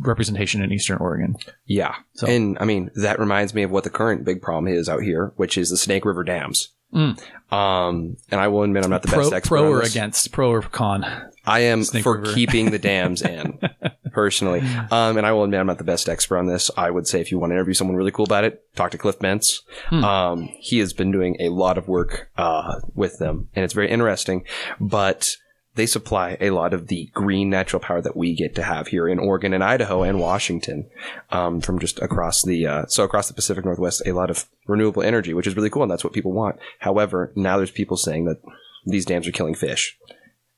[0.00, 1.36] representation in Eastern Oregon.
[1.66, 1.94] Yeah.
[2.14, 5.02] So- And I mean, that reminds me of what the current big problem is out
[5.02, 6.68] here, which is the Snake River dams.
[6.94, 7.20] Mm.
[7.52, 10.50] Um, and I will admit I'm not the Pro, best expert pro or against, pro
[10.50, 11.04] or con.
[11.44, 12.32] I am Snake for River.
[12.34, 13.58] keeping the dams in,
[14.12, 14.60] personally.
[14.90, 16.70] Um, and I will admit I'm not the best expert on this.
[16.78, 18.98] I would say if you want to interview someone really cool about it, talk to
[18.98, 19.56] Cliff Bentz.
[19.88, 20.02] Hmm.
[20.04, 23.90] Um, he has been doing a lot of work uh, with them, and it's very
[23.90, 24.44] interesting.
[24.80, 25.36] But
[25.78, 29.06] they supply a lot of the green natural power that we get to have here
[29.06, 30.90] in Oregon and Idaho and Washington
[31.30, 34.02] um, from just across the uh, so across the Pacific Northwest.
[34.04, 36.58] A lot of renewable energy, which is really cool, and that's what people want.
[36.80, 38.42] However, now there's people saying that
[38.86, 39.96] these dams are killing fish.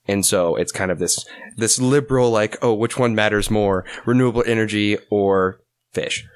[0.09, 4.43] And so it's kind of this this liberal like, oh, which one matters more, renewable
[4.47, 5.61] energy or
[5.93, 6.27] fish?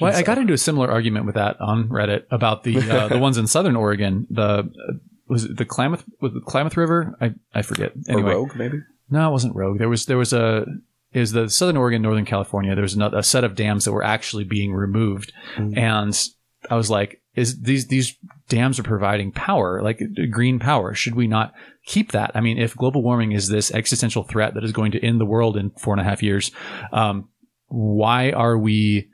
[0.00, 3.18] Well, I got into a similar argument with that on Reddit about the uh, the
[3.18, 4.26] ones in Southern Oregon.
[4.30, 4.92] The uh,
[5.32, 7.16] was it the Klamath was it Klamath River?
[7.20, 7.92] I I forget.
[8.08, 8.78] Anyway, Or rogue, maybe?
[9.10, 9.78] no, it wasn't Rogue.
[9.78, 10.64] There was there was a
[11.12, 12.74] is the Southern Oregon, Northern California.
[12.74, 15.76] There was another, a set of dams that were actually being removed, Mm.
[15.76, 16.28] and
[16.70, 18.16] I was like, is these these
[18.48, 20.94] dams are providing power, like green power?
[20.94, 21.52] Should we not
[21.86, 22.30] keep that?
[22.34, 25.26] I mean, if global warming is this existential threat that is going to end the
[25.34, 26.50] world in four and a half years,
[26.92, 27.28] um,
[27.68, 29.08] why are we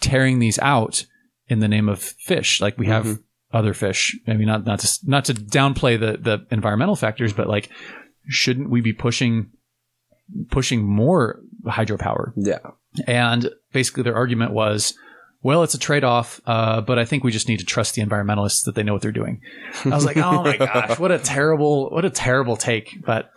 [0.00, 1.06] tearing these out
[1.48, 2.60] in the name of fish?
[2.60, 3.18] Like we have Mhm.
[3.52, 4.18] Other fish.
[4.26, 7.68] I mean, not not to not to downplay the the environmental factors, but like,
[8.28, 9.50] shouldn't we be pushing
[10.50, 12.32] pushing more hydropower?
[12.36, 12.58] Yeah.
[13.06, 14.94] And basically, their argument was,
[15.42, 18.02] well, it's a trade off, uh, but I think we just need to trust the
[18.02, 19.40] environmentalists that they know what they're doing.
[19.84, 23.30] I was like, oh my gosh, what a terrible, what a terrible take, but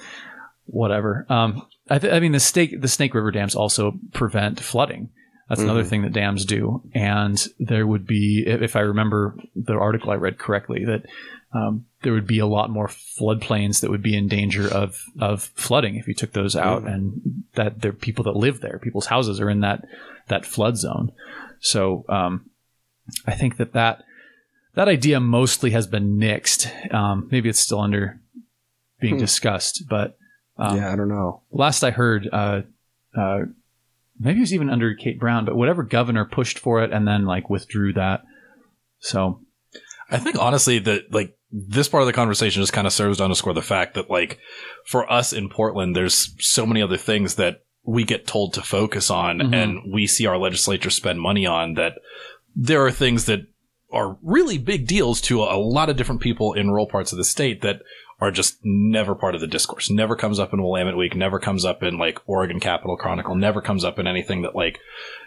[0.65, 1.25] whatever.
[1.29, 5.09] Um, I, th- I mean, the snake, the Snake River dams also prevent flooding.
[5.49, 5.87] That's another Mhm.
[5.89, 6.81] thing that dams do.
[6.95, 11.05] And there would be, if I remember the article I read correctly, that
[11.53, 15.43] um, there would be a lot more floodplains that would be in danger of of
[15.55, 16.93] flooding if you took those out, Mhm.
[16.93, 19.85] and that there are people that live there, people's houses are in that
[20.27, 21.11] that flood zone.
[21.59, 22.49] So um,
[23.25, 24.03] I think that that
[24.73, 26.67] that idea mostly has been nixed.
[26.93, 28.19] Um, maybe it's still under
[28.99, 29.19] being Hmm.
[29.21, 30.17] discussed, but
[30.57, 31.41] um, yeah, I don't know.
[31.51, 32.61] last I heard, uh,
[33.15, 33.41] uh,
[34.19, 37.25] maybe it was even under Kate Brown, but whatever governor pushed for it and then
[37.25, 38.21] like withdrew that.
[38.99, 39.41] So
[40.09, 43.23] I think honestly that like this part of the conversation just kind of serves to
[43.23, 44.39] underscore the fact that like
[44.85, 49.11] for us in Portland, there's so many other things that we get told to focus
[49.11, 49.53] on Mhm.
[49.55, 51.93] and we see our legislature spend money on that
[52.55, 53.41] there are things that
[53.91, 57.23] are really big deals to a lot of different people in rural parts of the
[57.23, 57.81] state that
[58.19, 59.89] are just never part of the discourse.
[59.89, 63.61] Never comes up in Willamette Week, never comes up in like Oregon Capital Chronicle, never
[63.61, 64.79] comes up in anything that like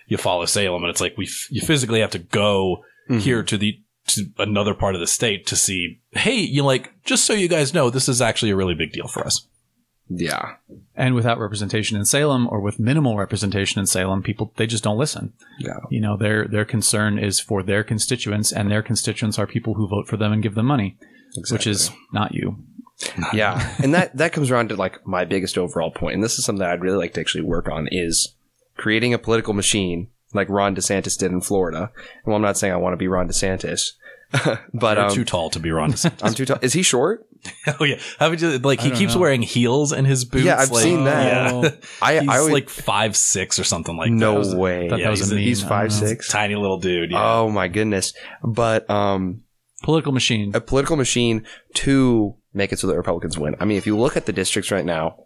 [0.06, 3.20] you follow Salem and it's like we f- you physically have to go Mhm.
[3.20, 7.26] here to the to another part of the state to see hey you like just
[7.26, 9.46] so you guys know this is actually a really big deal for us
[10.08, 10.54] Yeah.
[10.96, 14.96] and without representation in Salem or with minimal representation in Salem, people they just don't
[14.96, 15.34] listen.
[15.58, 15.80] Yeah.
[15.90, 19.86] You know, their their concern is for their constituents, and their constituents are people who
[19.88, 20.96] vote for them and give them money,
[21.50, 22.56] which is not you.
[23.32, 23.74] yeah.
[23.82, 26.64] And that that comes around to like my biggest overall point and this is something
[26.66, 28.34] i'd really like to actually work on is
[28.76, 31.90] creating a political machine like ron desantis did in florida.
[31.94, 33.92] And well i'm not saying i want to be ron desantis
[34.74, 36.20] but you're um, too tall to be Ron DeSantis.
[36.22, 36.58] i'm too tall.
[36.60, 37.26] Is he short?
[37.80, 37.98] Oh yeah.
[38.18, 39.22] Haven't you like he keeps know.
[39.22, 41.62] wearing heels in his boots Yeah, I've like, seen that.
[41.62, 41.70] yeah.
[42.02, 44.54] i he's i always, like five six or something like no that.
[44.58, 44.90] way.
[44.90, 46.28] Thought Yeah, was he's a a- he's five six?
[46.28, 47.22] Tiny little dude yeah.
[47.38, 48.12] Oh my goodness.
[48.44, 49.44] But um
[49.82, 50.50] Political machine.
[50.54, 53.56] a political machine to make it so that Republicans win.
[53.60, 55.16] I mean, if you look at the districts right now,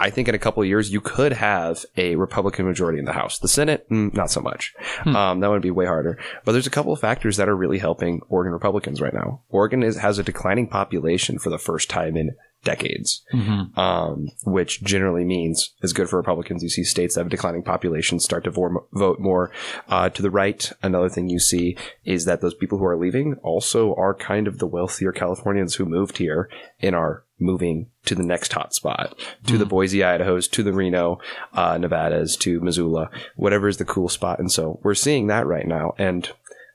[0.00, 3.12] I think in a couple of years you could have a Republican majority in the
[3.12, 3.38] House.
[3.38, 4.74] The Senate, mm, not so much.
[5.04, 6.18] Um, that would be way harder.
[6.44, 9.42] But there's a couple of factors that are really helping Oregon Republicans right now.
[9.50, 13.76] Oregon is, has a declining population for the first time in decades, Mhm.
[13.78, 16.62] um, which generally means is good for Republicans.
[16.62, 19.50] You see states that have declining populations start to vor- vote more
[19.88, 20.70] uh, to the right.
[20.82, 24.58] Another thing you see is that those people who are leaving also are kind of
[24.58, 26.48] the wealthier Californians who moved here
[26.80, 31.18] and are moving to the next hot spot, to the Boise, Idaho's, to the Reno,
[31.54, 34.38] uh, Nevadas, to Missoula, whatever is the cool spot.
[34.38, 35.94] And so we're seeing that right now.
[35.96, 36.30] And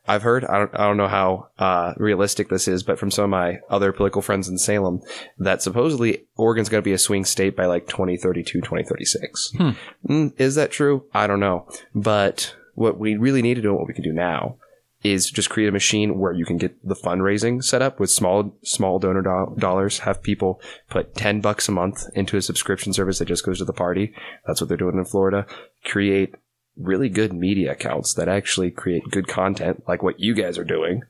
[0.08, 0.46] I've heard.
[0.46, 0.72] I don't.
[0.76, 4.22] I don't know how uh, realistic this is, but from some of my other political
[4.22, 5.02] friends in Salem,
[5.40, 9.52] that supposedly Oregon's going to be a swing state by like 2032, 2036.
[9.58, 9.70] Hmm.
[10.08, 11.06] Mm, is that true?
[11.14, 11.68] I don't know.
[11.94, 14.58] But what we really need to do, and what we can do now,
[15.04, 18.56] is just create a machine where you can get the fundraising set up with small
[18.64, 20.00] small donor do- dollars.
[20.00, 23.66] Have people put ten bucks a month into a subscription service that just goes to
[23.66, 24.14] the party.
[24.46, 25.46] That's what they're doing in Florida.
[25.84, 26.36] Create
[26.78, 31.04] really good media accounts that actually create good content, like what you guys are doing.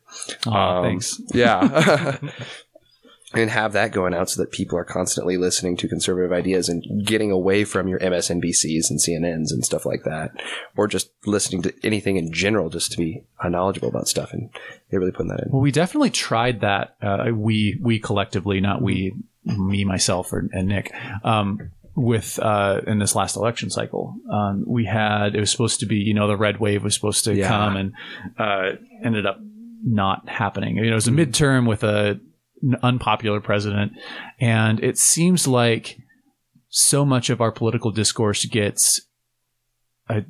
[0.45, 1.21] Oh, Um, thanks.
[1.33, 2.17] Yeah.
[3.35, 7.05] and have that going out so that people are constantly listening to conservative ideas and
[7.05, 10.31] getting away from your MSNBCs and CNNs and stuff like that,
[10.77, 14.31] or just listening to anything in general just to be uh, knowledgeable about stuff.
[14.31, 14.49] And
[14.89, 15.51] they're really putting that in.
[15.51, 16.95] Well, we definitely tried that.
[17.01, 20.93] Uh, we we collectively, not we, me, myself, or, and Nick.
[21.23, 25.85] Um, with uh, in this last election cycle, um, we had it was supposed to
[25.85, 27.47] be you know the red wave was supposed to Yeah.
[27.47, 27.93] come and
[28.37, 28.71] uh,
[29.03, 29.37] ended up
[29.83, 30.77] not happening.
[30.77, 32.19] You know, it was a midterm with a
[32.61, 33.93] an unpopular president,
[34.39, 35.97] and it seems like
[36.69, 39.01] so much of our political discourse gets
[40.09, 40.21] uh,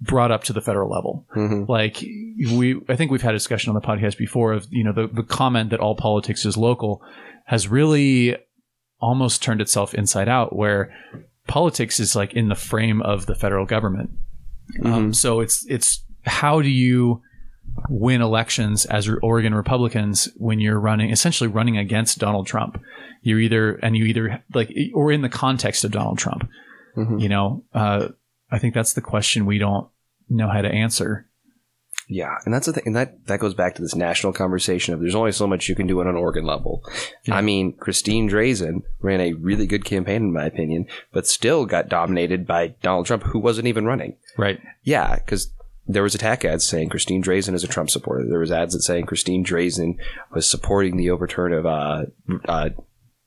[0.00, 1.68] brought up to the federal level Mhm.
[1.68, 2.02] like
[2.56, 5.06] we i think we've had a discussion on the podcast before of you know the,
[5.06, 7.00] the comment that all politics is local
[7.46, 8.36] has really
[9.02, 10.94] almost turned itself inside out where
[11.46, 14.10] politics is like in the frame of the federal government.
[14.84, 17.20] Um, so it's it's how do you
[17.88, 22.80] win elections as oregon republicans when you're running essentially running against donald trump?
[23.22, 26.48] You're either and you either like or in the context of donald trump.
[26.96, 27.20] Mhm.
[27.22, 28.08] you know uh,
[28.50, 29.88] i think that's the question we don't
[30.28, 31.26] know how to answer
[32.12, 35.00] Yeah, and that's the thing, and that that goes back to this national conversation of
[35.00, 36.84] there's only so much you can do on an Oregon level.
[37.24, 37.36] Yeah.
[37.36, 41.88] I mean, Christine Drazan ran a really good campaign, in my opinion, but still got
[41.88, 44.16] dominated by Donald Trump, who wasn't even running.
[44.36, 45.54] right Yeah, because
[45.86, 48.26] there was attack ads saying Christine Drazan is a Trump supporter.
[48.28, 49.96] There was ads that saying Christine Drazan
[50.34, 52.04] was supporting the overturn of uh,
[52.44, 52.70] uh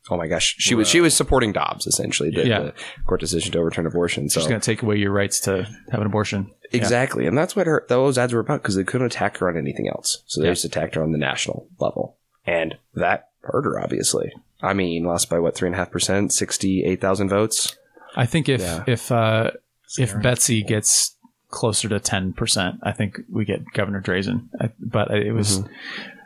[0.09, 2.59] oh my gosh, she was she was supporting Dobbs essentially, the, Yeah.
[2.59, 2.73] the
[3.05, 4.29] court decision to overturn abortion.
[4.29, 6.51] So She's going to take away your rights to have an abortion.
[6.71, 9.57] Exactly, and that's what her those ads were about because they couldn't attack her on
[9.57, 10.53] anything else, so they Yeah.
[10.53, 14.31] just attacked her on the national level, and that hurt her obviously.
[14.61, 17.75] I mean, lost by what three and a half percent, sixty eight thousand votes.
[18.15, 18.83] I think if Yeah.
[18.87, 19.51] if uh,
[19.99, 21.15] if Betsy gets
[21.49, 24.49] closer to ten percent, I think we get Governor Drazan.
[24.79, 25.61] But it was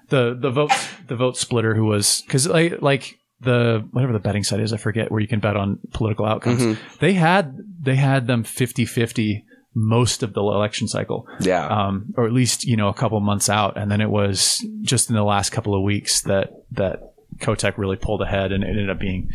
[0.07, 0.71] the the vote
[1.07, 4.77] the vote splitter who was because like like the whatever the betting site is, I
[4.77, 6.77] forget where you can bet on political outcomes.
[6.99, 9.43] They had they had them 50-50
[9.75, 11.27] most of the election cycle.
[11.39, 14.65] Yeah, um, or at least you know a couple months out, and then it was
[14.81, 18.67] just in the last couple of weeks that that Kotek really pulled ahead, and it
[18.67, 19.29] ended up being,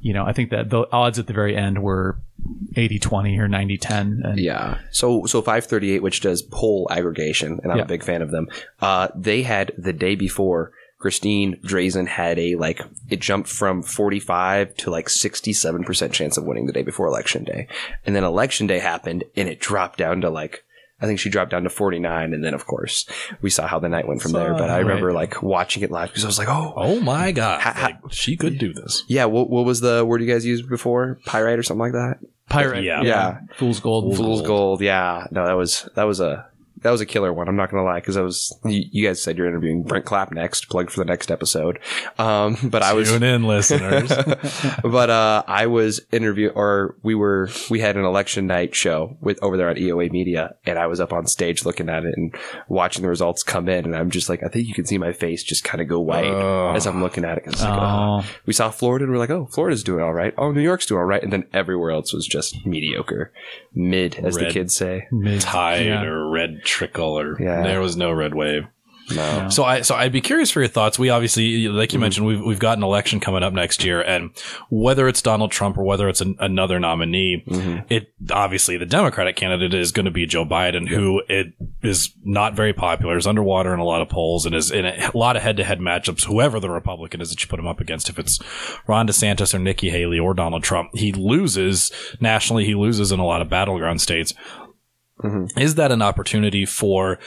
[0.00, 2.20] you know, I think that the odds at the very end were
[2.76, 4.24] 80-20 or 90-10.
[4.24, 4.78] And yeah.
[4.92, 7.84] So so five thirty eight, which does poll aggregation, and I'm Yeah.
[7.84, 8.46] a big fan of them.
[8.80, 10.72] Uh, they had the day before.
[10.98, 16.66] Christine Drazan had a like it jumped from 45 to like 67% chance of winning
[16.66, 17.68] the day before election day.
[18.04, 20.64] And then election day happened and it dropped down to like
[21.00, 23.06] I think she dropped down to 49 and then of course
[23.40, 26.08] we saw how the night went from there, but I remember like watching it live
[26.08, 27.60] because I was like, "Oh, Oh my god!
[27.60, 29.04] Ha- ha- Like, she could do this.
[29.06, 31.20] yeah, what, what was the word you guys used before?
[31.24, 32.18] Pyrite or something like that?
[32.48, 33.02] Pirate, Yeah.
[33.02, 33.40] Yeah.
[33.56, 34.16] Fool's Gold.
[34.16, 34.80] Fool's Gold.
[34.80, 35.28] Yeah.
[35.30, 36.46] No, that was that was a
[36.82, 37.48] that was a killer one.
[37.48, 40.32] I'm not gonna lie because I was you, you guys said you're interviewing Brent Clapp
[40.32, 40.68] next.
[40.68, 41.78] Plug for the next episode.
[42.18, 44.08] Um, but I was Tune in, listeners.
[44.82, 49.42] but uh, I was interview or we were we had an election night show with
[49.42, 52.34] over there at EOU Media, and I was up on stage looking at it and
[52.68, 55.12] watching the results come in, and I'm just like, I think you can see my
[55.12, 56.72] face just kind of go white Oh.
[56.74, 57.44] as I'm looking at it.
[57.44, 58.20] 'cause it's like, Oh.
[58.22, 58.24] oh.
[58.46, 60.34] We saw Florida, and we're like, oh, Florida's doing all right.
[60.38, 63.32] Oh, New York's doing all right, and then everywhere else was just mediocre,
[63.74, 65.06] mid, as the kids say.
[65.10, 66.02] Mid- Tide yeah.
[66.02, 67.62] or red trickle or Yeah.
[67.62, 68.66] there was no red wave.
[69.10, 69.48] No.
[69.48, 70.98] So I so I'd be curious for your thoughts.
[70.98, 72.02] We obviously, like you mm-hmm.
[72.02, 74.30] mentioned, we've we've got an election coming up next year, and
[74.70, 77.92] whether it's Donald Trump or whether it's an, another nominee, mm-hmm.
[77.92, 82.54] it obviously the Democratic candidate is going to be Joe Biden, who it is not
[82.54, 85.42] very popular, is underwater in a lot of polls, and is in a lot of
[85.42, 86.24] head to head matchups.
[86.24, 88.38] Whoever the Republican is that you put him up against, if it's
[88.86, 92.64] Ron DeSantis or Nikki Haley or Donald Trump, he loses nationally.
[92.64, 94.34] He loses in a lot of battleground states.
[95.22, 95.58] Mm-hmm.
[95.58, 97.18] Is that an opportunity for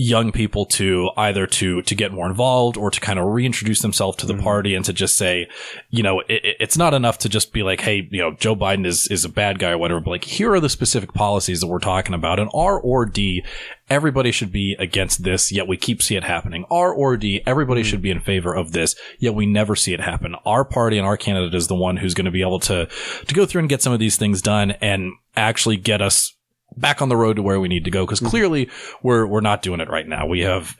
[0.00, 4.16] young people to either to to get more involved or to kind of reintroduce themselves
[4.16, 4.44] to the mm-hmm.
[4.44, 5.48] party and to just say,
[5.90, 8.54] you know, it, it- it's not enough to just be like, hey, you know, Joe
[8.54, 10.00] Biden is is a bad guy or whatever.
[10.00, 13.44] But like, here are the specific policies that we're talking about, and R or D.
[13.90, 16.64] Everybody should be against this, yet we keep see it happening.
[16.70, 17.88] R or D, everybody mm-hmm.
[17.88, 20.36] should be in favor of this, yet we never see it happen.
[20.44, 22.86] Our party and our candidate is the one who's going to be able to
[23.26, 26.34] to go through and get some of these things done and actually get us
[26.76, 28.30] back on the road to where we need to go because mm-hmm.
[28.30, 28.70] clearly
[29.02, 30.26] we're we're not doing it right now.
[30.26, 30.76] We have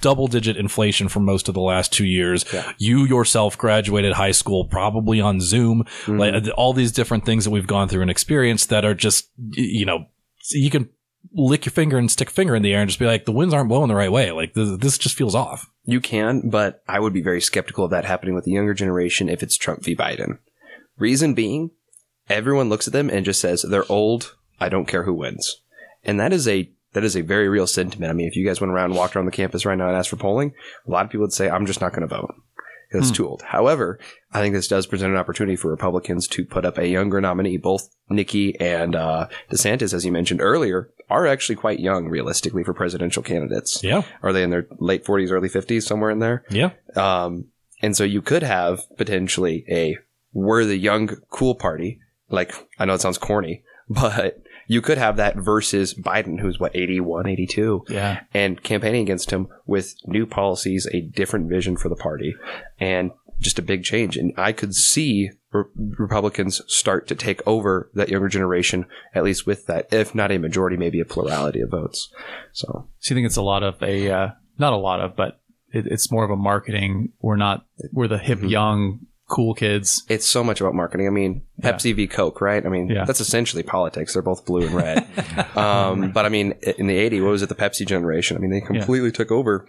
[0.00, 2.44] double digit inflation for most of the last two years.
[2.78, 5.84] You yourself graduated high school probably on Zoom.
[6.04, 6.18] Mm-hmm.
[6.18, 9.84] Like all these different things that we've gone through and experienced that are just you
[9.84, 10.06] know
[10.50, 10.88] you can
[11.32, 13.32] lick your finger and stick a finger in the air and just be like the
[13.32, 14.30] winds aren't blowing the right way.
[14.32, 15.70] Like this, this just feels off.
[15.84, 19.28] You can, but I would be very skeptical of that happening with the younger generation
[19.28, 19.94] if it's Trump v.
[19.94, 20.38] Biden.
[20.98, 21.70] Reason being,
[22.28, 24.36] everyone looks at them and just says they're old.
[24.60, 25.60] I don't care who wins,
[26.04, 28.10] and that is a that is a very real sentiment.
[28.10, 29.96] I mean, if you guys went around and walked around the campus right now and
[29.96, 30.54] asked for polling,
[30.86, 32.34] a lot of people would say, "I'm just not going to vote."
[32.88, 33.42] Because it's too old.
[33.42, 33.98] However,
[34.32, 37.56] I think this does present an opportunity for Republicans to put up a younger nominee.
[37.56, 42.72] Both Nikki and uh, DeSantis, as you mentioned earlier, are actually quite young, realistically, for
[42.72, 43.82] presidential candidates.
[43.82, 44.02] Yeah.
[44.22, 46.44] Are they in their late 40s, early 50s, somewhere in there?
[46.48, 46.70] Yeah.
[46.94, 47.46] Um,
[47.82, 49.98] and so you could have potentially a
[50.32, 52.00] we're the young cool party.
[52.28, 56.74] Like, I know it sounds corny, but you could have that versus Biden, who's what,
[56.74, 58.20] 81, 82, Yeah.
[58.34, 62.34] and campaigning against him with new policies, a different vision for the party,
[62.80, 63.10] and
[63.40, 64.16] just a big change.
[64.16, 65.64] And I could see re-
[65.98, 70.38] Republicans start to take over that younger generation, at least with that, if not a
[70.38, 72.10] majority, maybe a plurality of votes.
[72.52, 75.38] So, So you think it's a lot of a uh, not a lot of, but
[75.72, 77.12] it, it's more of a marketing.
[77.20, 80.04] We're not we're the hip young cool kids.
[80.08, 81.06] it's so much about marketing.
[81.06, 82.64] I mean, Pepsi v Coke, right?
[82.64, 83.04] I mean, Yeah.
[83.04, 84.12] that's essentially politics.
[84.12, 85.06] They're both blue and red.
[85.56, 87.48] um, but I mean, in the 80s, what was it?
[87.48, 88.36] The Pepsi generation.
[88.36, 89.66] I mean, they completely took over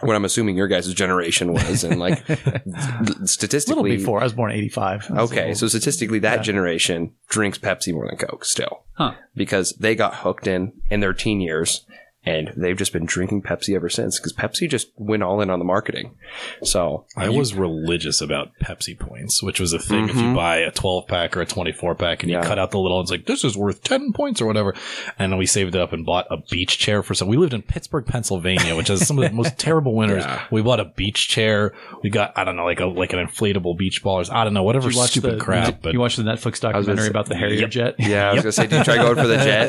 [0.00, 1.82] what I'm assuming your guys' generation was.
[1.82, 5.10] And like A little statistically, before I was born in '85.
[5.10, 8.84] okay, so statistically, that generation drinks Pepsi more than Coke still.
[8.92, 9.14] Huh.
[9.34, 11.84] Because they got hooked in in their teen years.
[12.28, 15.58] And they've just been drinking Pepsi ever since because Pepsi just went all in on
[15.58, 16.14] the marketing.
[16.62, 20.08] So I was religious about Pepsi points, which was a thing.
[20.08, 20.34] If you mm-hmm.
[20.36, 22.44] buy a 12 pack or a 24 pack and you Yeah.
[22.44, 24.74] cut out the little, it's like, this is worth 10 points or whatever.
[25.18, 27.28] And we saved it up and bought a beach chair for some.
[27.28, 30.24] We lived in Pittsburgh, Pennsylvania, which has some of the most terrible winters.
[30.24, 30.44] Yeah.
[30.50, 31.72] We bought a beach chair.
[32.02, 34.54] We got, I don't know, like a, like an inflatable beach ball or I don't
[34.54, 35.82] know, whatever You stupid the, crap.
[35.82, 37.70] But you watched the Netflix documentary say- about the Harrier Yep.
[37.70, 37.94] jet.
[37.98, 39.68] yeah, I was gonna say, did you try going for the jet?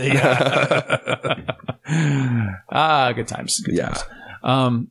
[2.71, 3.59] ah, good times.
[3.61, 3.89] Good Yeah.
[3.89, 4.03] times.
[4.43, 4.87] Um,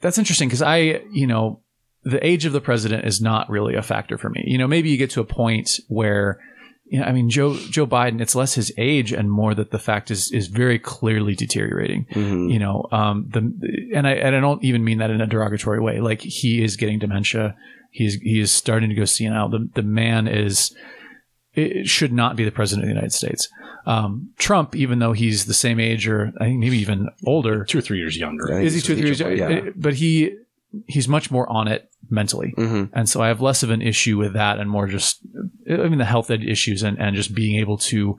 [0.00, 1.60] that's interesting because I, you know,
[2.04, 4.42] the age of the president is not really a factor for me.
[4.46, 6.40] You know, maybe you get to a point where,
[6.86, 9.78] you know, I mean, Joe Joe Biden, it's less his age and more that the
[9.78, 12.06] fact is is very clearly deteriorating.
[12.12, 12.52] Mhm.
[12.52, 13.40] You know, um, the
[13.94, 16.00] and I and I don't even mean that in a derogatory way.
[16.00, 17.54] Like he is getting dementia.
[17.90, 19.48] He's he is starting to go senile.
[19.48, 20.74] The the man is
[21.54, 23.48] it should not be the president of the United States.
[23.84, 27.78] Um, Trump, even though he's the same age or I think maybe even older, two
[27.78, 28.46] or three years younger.
[28.50, 28.60] Yeah.
[28.60, 29.20] is he two or three years?
[29.20, 29.70] Yeah.
[29.76, 30.36] But he
[30.86, 32.88] he's much more on it mentally, Mhm.
[32.94, 35.20] and so I have less of an issue with that, and more just
[35.68, 38.16] I mean the health ed issues and and just being able to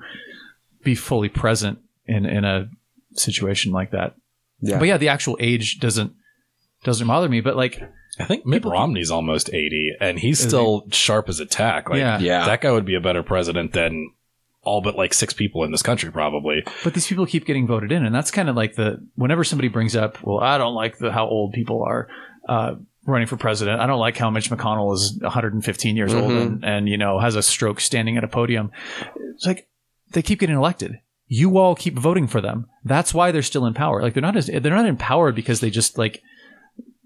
[0.84, 2.70] be fully present in in a
[3.14, 4.16] situation like that.
[4.62, 4.80] Yeah.
[4.80, 6.14] But yeah, the actual age doesn't
[6.84, 7.40] doesn't bother me.
[7.42, 7.82] But like,
[8.20, 11.90] I think Mitt Romney's almost 80 and he's still sharp as a tack.
[11.90, 12.20] Like, Yeah.
[12.20, 12.46] Yeah.
[12.46, 14.12] that guy would be a better president than
[14.62, 16.64] all but like six people in this country, probably.
[16.84, 19.68] but these people keep getting voted in, and that's kind of like the whenever somebody
[19.68, 22.08] brings up, well, I don't like the how old people are.
[22.48, 23.82] Uh, running for president.
[23.82, 27.36] I don't like how Mitch McConnell is 115 years old and, and, you know, has
[27.36, 28.72] a stroke standing at a podium.
[29.36, 29.68] It's like
[30.12, 31.00] they keep getting elected.
[31.28, 32.68] You all keep voting for them.
[32.86, 34.02] That's why they're still in power.
[34.02, 36.22] Like they're not as, they're not empowered because they just like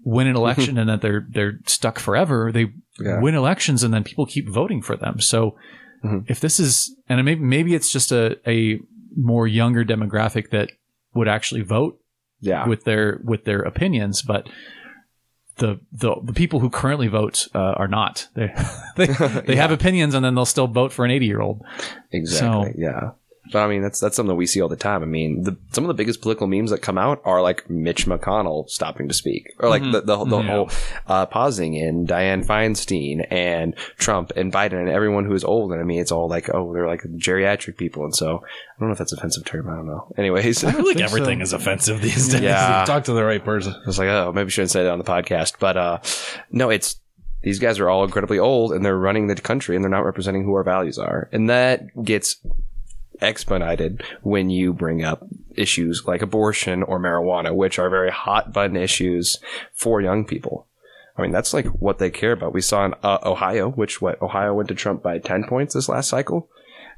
[0.04, 2.50] win an election and that they're, they're stuck forever.
[2.52, 3.20] They Yeah.
[3.20, 5.20] win elections and then people keep voting for them.
[5.20, 5.56] So
[6.04, 6.24] Mhm.
[6.28, 8.78] if this is, and maybe, maybe it's just a, a
[9.16, 10.70] more younger demographic that
[11.14, 11.98] would actually vote
[12.40, 12.66] Yeah.
[12.68, 14.48] with their with their opinions, but
[15.56, 18.28] the the, the people who currently vote uh, are not.
[18.36, 18.52] They
[18.96, 19.06] they,
[19.46, 21.62] they have opinions and then they'll still vote for an eighty year old.
[22.12, 22.74] Exactly.
[22.78, 23.10] yeah.
[23.52, 25.02] But I mean, that's that's something we see all the time.
[25.02, 28.06] I mean, the, some of the biggest political memes that come out are like Mitch
[28.06, 30.70] McConnell stopping to speak, or like the the, the whole
[31.06, 35.72] uh, pausing in Diane Feinstein and Trump and Biden and everyone who is old.
[35.72, 38.04] And I mean, it's all like, oh, they're like geriatric people.
[38.04, 39.68] And so I don't know if that's an offensive term.
[39.68, 40.12] I don't know.
[40.16, 41.42] Anyways, I feel like everything so.
[41.42, 42.42] is offensive these days.
[42.42, 42.84] Yeah.
[42.86, 43.74] Talk to the right person.
[43.74, 45.54] I was like, oh, maybe I shouldn't say that on the podcast.
[45.58, 45.98] But uh,
[46.50, 47.00] no, it's
[47.42, 50.44] these guys are all incredibly old and they're running the country and they're not representing
[50.44, 51.28] who our values are.
[51.32, 52.36] And that gets
[53.20, 58.76] expedited when you bring up issues like abortion or marijuana, which are very hot button
[58.76, 59.38] issues
[59.72, 60.66] for young people.
[61.16, 62.52] I mean, that's like what they care about.
[62.52, 65.88] We saw in uh, Ohio, which what Ohio went to Trump by 10 points this
[65.88, 66.48] last cycle.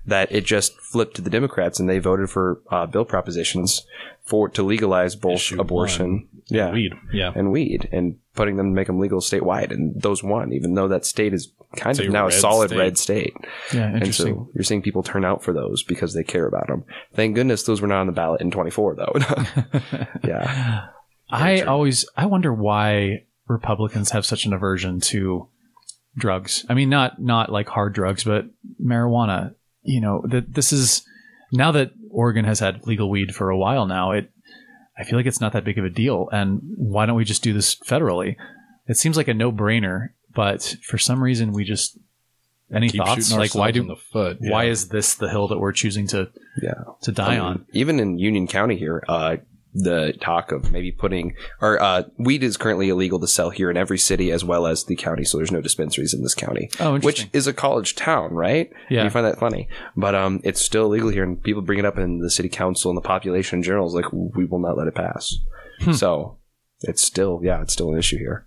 [0.06, 3.86] That it just flipped to the Democrats and they voted for uh, bill propositions
[4.24, 6.92] for to legalize both Issue abortion, yeah, Weed.
[7.12, 7.32] Yeah.
[7.34, 10.88] and weed, and putting them to make them legal statewide, and those won, even though
[10.88, 12.78] that state is kind It's of a now a solid state.
[12.78, 13.34] red state.
[13.74, 16.84] Yeah, And so you're seeing people turn out for those because they care about them.
[17.14, 19.14] Thank goodness those were not on the ballot in 24, though.
[20.24, 20.88] yeah.
[21.30, 25.48] I always I wonder why Republicans have such an aversion to
[26.16, 26.64] drugs.
[26.68, 28.46] I mean, not not like hard drugs, but
[28.84, 29.54] marijuana.
[29.82, 31.02] You know, that this is
[31.52, 34.12] now that Oregon has had legal weed for a while now.
[34.12, 34.30] It
[34.98, 36.28] I feel like it's not that big of a deal.
[36.32, 38.36] And why don't we just do this federally?
[38.86, 41.98] It seems like a no brainer, but for some reason we just
[42.72, 44.36] any Keep thoughts shooting like why ourselves do in the foot.
[44.40, 46.28] why is this the hill that we're choosing to
[46.62, 46.74] Yeah.
[47.02, 47.66] to die Um, on?
[47.72, 49.36] Even in Union County here, uh,
[49.72, 53.76] the talk of maybe putting or uh, weed is currently illegal to sell here in
[53.76, 55.24] every city as well as the county.
[55.24, 58.70] So there's no dispensaries in this county, Oh, which is a college town, right?
[58.88, 59.04] Yeah.
[59.04, 61.98] you find that funny, but um, it's still illegal here, and people bring it up
[61.98, 64.88] in the city council and the population in general is Like we will not let
[64.88, 65.36] it pass.
[65.80, 65.92] Hmm.
[65.92, 66.38] So
[66.80, 68.46] it's still yeah, it's still an issue here.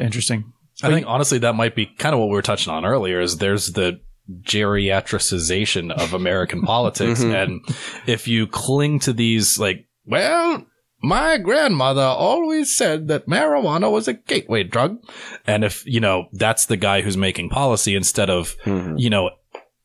[0.00, 0.52] Interesting.
[0.82, 3.36] I think honestly that might be kind of what we were touching on earlier is
[3.38, 4.00] there's the
[4.42, 7.22] geriatricization of American politics.
[7.22, 7.34] Mhm.
[7.42, 7.60] And
[8.06, 10.66] if you cling to these like, well,
[11.02, 14.98] my grandmother always said that marijuana was a gateway drug.
[15.46, 18.94] And if, you know, that's the guy who's making policy instead of, Mhm.
[18.98, 19.30] you know,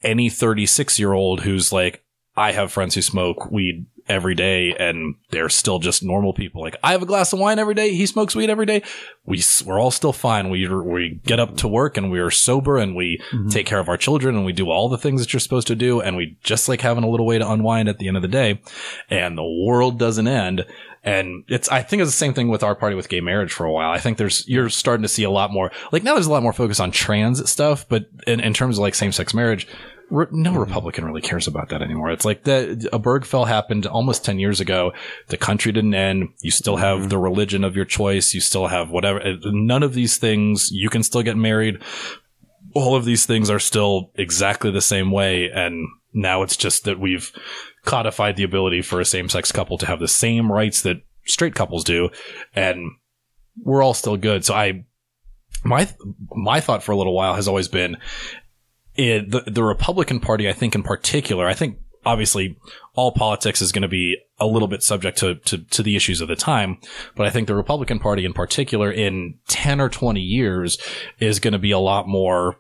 [0.02, 2.04] any 36 year old who's like,
[2.38, 6.62] I have friends who smoke weed every day and they're still just normal people.
[6.62, 7.94] Like, I have a glass of wine every day.
[7.94, 8.82] He smokes weed every day.
[9.26, 10.50] We we're all still fine.
[10.50, 13.52] We, we get up to work and we are sober and we Mhm.
[13.52, 15.76] take care of our children and we do all the things that you're supposed to
[15.76, 16.02] do.
[16.02, 18.28] And we just like having a little way to unwind at the end of the
[18.28, 18.62] day
[19.10, 20.66] and the world doesn't end.
[21.04, 23.66] And it's, I think it's the same thing with our party with gay marriage for
[23.66, 23.92] a while.
[23.92, 26.44] I think there's, you're starting to see a lot more, like now there's a lot
[26.44, 29.66] more focus on trans stuff, but in, in terms of like same sex marriage,
[30.10, 30.60] re- no mm-hmm.
[30.60, 32.12] Republican really cares about that anymore.
[32.12, 34.94] It's like the, Obergefell happened almost 10 years ago.
[35.28, 36.30] The country didn't end.
[36.42, 37.08] You still have mm-hmm.
[37.10, 38.34] the religion of your choice.
[38.34, 39.22] You still have whatever.
[39.46, 41.82] None of these things, you can still get married.
[42.74, 45.50] All of these things are still exactly the same way.
[45.50, 47.32] And now it's just that we've
[47.86, 51.56] codified the ability for a same sex couple to have the same rights that straight
[51.56, 52.10] couples do.
[52.54, 52.92] And
[53.64, 54.46] we're all still good.
[54.46, 54.86] So I,
[55.64, 55.90] my,
[56.32, 57.98] my thought for a little while has always been
[59.00, 62.58] it, the, the Republican Party, I think in particular, I think obviously
[62.96, 66.22] all politics is going to be a little bit subject to, to, to the issues
[66.22, 66.78] of the time.
[67.16, 70.78] But I think the Republican Party in particular in 10 or 20 years
[71.20, 72.58] is going to be a lot more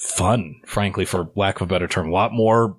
[0.00, 2.76] fun, frankly, for lack of a better term, a lot more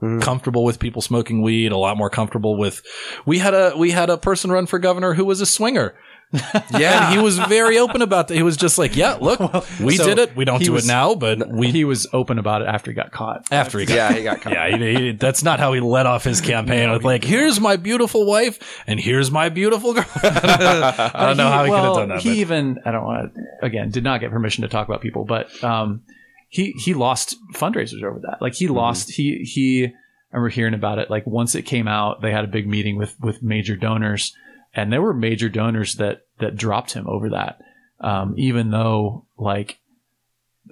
[0.00, 0.20] Hmm.
[0.20, 2.82] comfortable with people smoking weed, a lot more comfortable with,
[3.26, 5.96] we had a, we had a person run for governor who was a swinger.
[6.78, 8.34] Yeah, And he was very open about that.
[8.34, 9.38] He was just like, yeah, look,
[9.80, 10.34] we so did it.
[10.34, 12.94] We don't do was- it now, but we he was open about it after he
[12.94, 13.46] got caught.
[13.52, 14.52] after he got yeah, he got caught.
[14.54, 16.90] yeah, he, he- that's not how he led off his campaign.
[16.90, 20.06] with like, here's my beautiful wife, and here's my beautiful girl.
[20.22, 22.20] I don't know how he could have done that.
[22.22, 25.00] He but- even I don't want to again did not get permission to talk about
[25.02, 26.02] people, but um,
[26.48, 28.40] he he lost fundraisers over that.
[28.40, 28.74] Like he Mm-hmm.
[28.76, 29.84] lost he he.
[29.86, 31.10] I remember hearing about it.
[31.10, 34.34] Like once it came out, they had a big meeting with with major donors,
[34.74, 37.60] and there were major donors that that dropped him over that.
[38.00, 39.78] Um, even though like.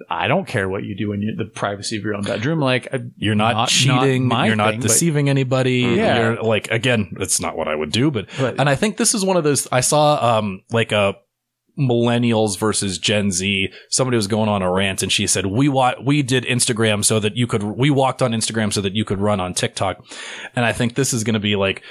[0.09, 2.59] I don't care what you do in your, the privacy of your own bedroom.
[2.61, 2.87] Like
[3.17, 4.25] You're not, cheating.
[4.25, 5.79] my you're not thing, deceiving anybody.
[5.81, 6.17] Yeah.
[6.17, 9.13] You're like, again, it's not what I would do, but, But- and I think this
[9.13, 11.15] is one of those, I saw, um, like a
[11.77, 13.69] millennials versus Gen Z.
[13.89, 17.19] Somebody was going on a rant and she said, we wa- we did Instagram so
[17.19, 20.03] that you could, we walked on Instagram so that you could run on TikTok.
[20.55, 21.83] And I think this is going to be like,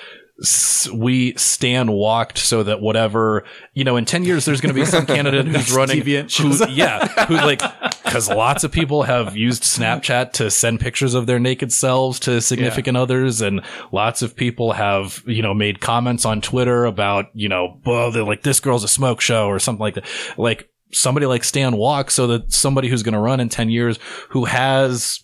[0.94, 4.86] we stand walked so that whatever you know in 10 years there's going to be
[4.86, 7.60] some candidate who's running who, yeah who like
[8.04, 12.40] because lots of people have used snapchat to send pictures of their naked selves to
[12.40, 13.60] significant others and
[13.92, 18.24] lots of people have you know made comments on twitter about you know well they're
[18.24, 20.04] like this girl's a smoke show or something like that.
[20.38, 23.98] Like somebody like stan walk so that somebody who's going to run in 10 years
[24.30, 25.22] who has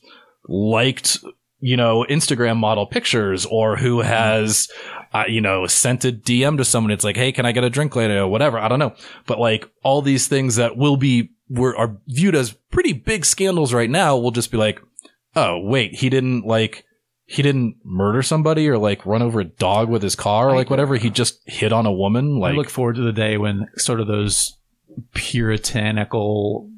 [0.49, 1.19] liked
[1.61, 4.09] you know instagram model pictures or who mm-hmm.
[4.09, 4.69] has
[5.25, 6.91] you know sent a dm to someone.
[6.91, 8.21] It's like hey can i get a drink later?
[8.21, 8.59] or whatever.
[8.59, 8.95] I don't know.
[9.27, 13.73] But like all these things that will be were are viewed as pretty big scandals
[13.73, 14.81] right now will just be like
[15.37, 16.85] oh wait he didn't like
[17.27, 20.71] he didn't murder somebody or like run over a dog with his car or like
[20.71, 20.97] whatever.
[20.97, 24.01] He just hit on a woman like I look forward to the day when sort
[24.01, 24.57] of those
[25.13, 26.71] puritanical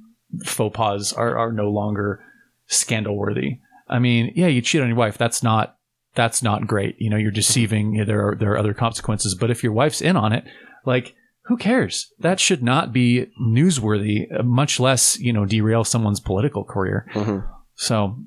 [0.45, 2.25] faux pas are, are no longer
[2.67, 3.59] scandal worthy.
[3.89, 5.19] I mean, yeah, you cheat on your wife.
[5.19, 5.78] That's not
[6.19, 6.97] that's not great.
[6.99, 7.93] You know, you're deceiving.
[7.95, 9.35] You know, there are there are other consequences.
[9.35, 10.45] But if your wife's in on it,
[10.85, 12.13] like who cares?
[12.19, 14.27] That should not be newsworthy.
[14.39, 17.07] uh, Much less you know derail someone's political career.
[17.15, 17.49] Mhm.
[17.77, 18.19] So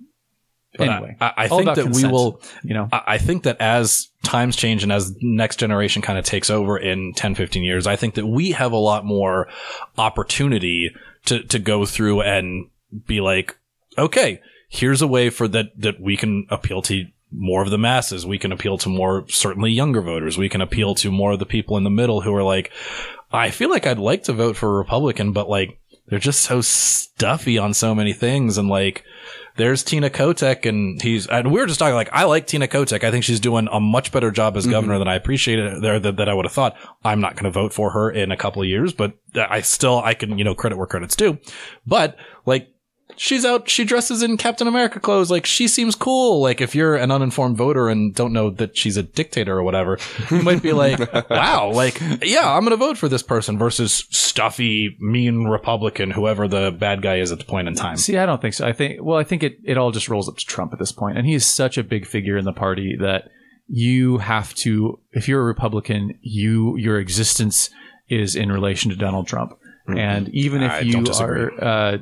[0.77, 2.05] But I- Anyway, I, I think that consent.
[2.07, 2.41] we will.
[2.63, 6.23] you know, I I think that as times change and as next generation kind of
[6.23, 9.47] takes over in 10, 15 years, I think that we have a lot more
[9.97, 10.91] opportunity
[11.25, 12.69] to, to go through and
[13.05, 13.57] be like,
[13.97, 14.39] okay,
[14.69, 18.25] here's a way for that, that we can appeal to more of the masses.
[18.25, 20.37] We can appeal to more, certainly younger voters.
[20.37, 22.71] We can appeal to more of the people in the middle who are like,
[23.31, 26.59] I feel like I'd like to vote for a Republican, but like, they're just so
[26.59, 28.57] stuffy on so many things.
[28.57, 29.05] And like,
[29.55, 33.05] there's Tina Kotek and he's, and we were just talking like, I like Tina Kotek.
[33.05, 34.71] I think she's doing a much better job as mm-hmm.
[34.71, 36.75] governor than I appreciated there that, that I would have thought.
[37.03, 40.01] I'm not going to vote for her in a couple of years, but I still,
[40.01, 41.37] I can, you know, credit where credit's due.
[41.85, 42.70] But like,
[43.17, 45.31] she's out, she dresses in Captain America clothes.
[45.31, 46.41] Like, she seems cool.
[46.41, 49.97] Like, if you're an uninformed voter and don't know that she's a dictator or whatever,
[50.29, 50.99] you might be like,
[51.29, 56.47] wow, like, yeah, I'm going to vote for this person versus stuffy, mean Republican, whoever
[56.47, 57.97] the bad guy is at the point in time.
[57.97, 58.67] See, I don't think so.
[58.67, 60.93] I think, well, I think it, it all just rolls up to Trump at this.
[61.01, 63.29] And he is such a big figure in the party that
[63.67, 67.69] you have to, if you're a Republican, you, your existence
[68.09, 69.57] is in relation to Donald Trump.
[69.87, 71.97] And even if I you are, uh,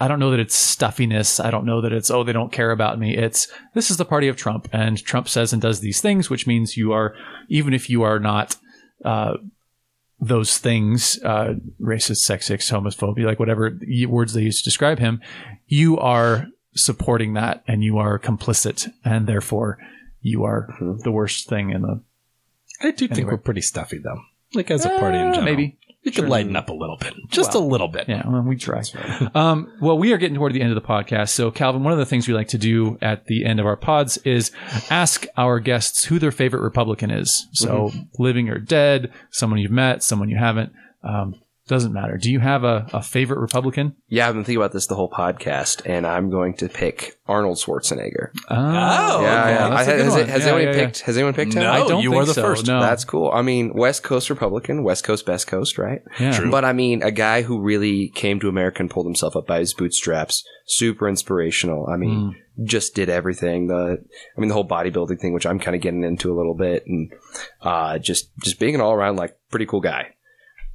[0.00, 1.38] I don't know that it's stuffiness.
[1.38, 3.16] I don't know that it's, oh, they don't care about me.
[3.16, 4.68] It's, this is the party of Trump.
[4.72, 7.14] And Trump says and does these things, which means you are,
[7.48, 8.56] even if you are not,
[9.04, 9.34] uh,
[10.20, 13.78] those things, uh, racist, sexist, homophobia, like whatever
[14.08, 15.20] words they use to describe him,
[15.66, 19.78] you are supporting that and you are complicit and therefore
[20.22, 21.02] you are Mhm.
[21.02, 22.00] the worst thing in the
[22.80, 24.20] I do think we're pretty stuffy though.
[24.54, 25.44] Like as a party in Uh, general.
[25.44, 25.78] maybe.
[26.04, 27.14] We could lighten up a little bit.
[27.28, 28.08] Just a little bit.
[28.08, 28.82] Yeah, well, we try.
[29.34, 31.30] Um, well, we are getting toward the end of the podcast.
[31.30, 33.76] So, Calvin, one of the things we like to do at the end of our
[33.76, 34.52] pods is
[34.90, 37.46] ask our guests who their favorite Republican is.
[37.52, 40.72] So, living or dead, someone you've met, someone you haven't.
[41.02, 41.34] Um,
[41.66, 42.18] doesn't matter.
[42.18, 43.96] Do you have a, a favorite Republican?
[44.08, 47.56] Yeah, I've been thinking about this the whole podcast, and I'm going to pick Arnold
[47.56, 48.28] Schwarzenegger.
[48.50, 49.68] Oh, yeah, yeah.
[49.70, 50.86] that's a I- has, has Yeah, anyone yeah, yeah.
[50.86, 51.00] picked?
[51.00, 51.62] Has anyone picked him?
[51.62, 51.70] No.
[51.72, 52.66] I don't you think are the so, first.
[52.66, 52.80] No.
[52.80, 53.30] That's cool.
[53.32, 56.02] I mean, West Coast Republican, West Coast, best coast, right?
[56.20, 56.32] yeah.
[56.32, 56.50] True.
[56.50, 59.60] But I mean, a guy who really came to America and pulled himself up by
[59.60, 60.44] his bootstraps.
[60.66, 61.86] Super inspirational.
[61.92, 63.66] I mean, just did everything.
[63.66, 63.98] The,
[64.36, 66.84] I mean, the whole bodybuilding thing, which I'm kind of getting into a little bit,
[66.86, 67.12] and
[67.60, 70.13] uh, just just being an all around like pretty cool guy.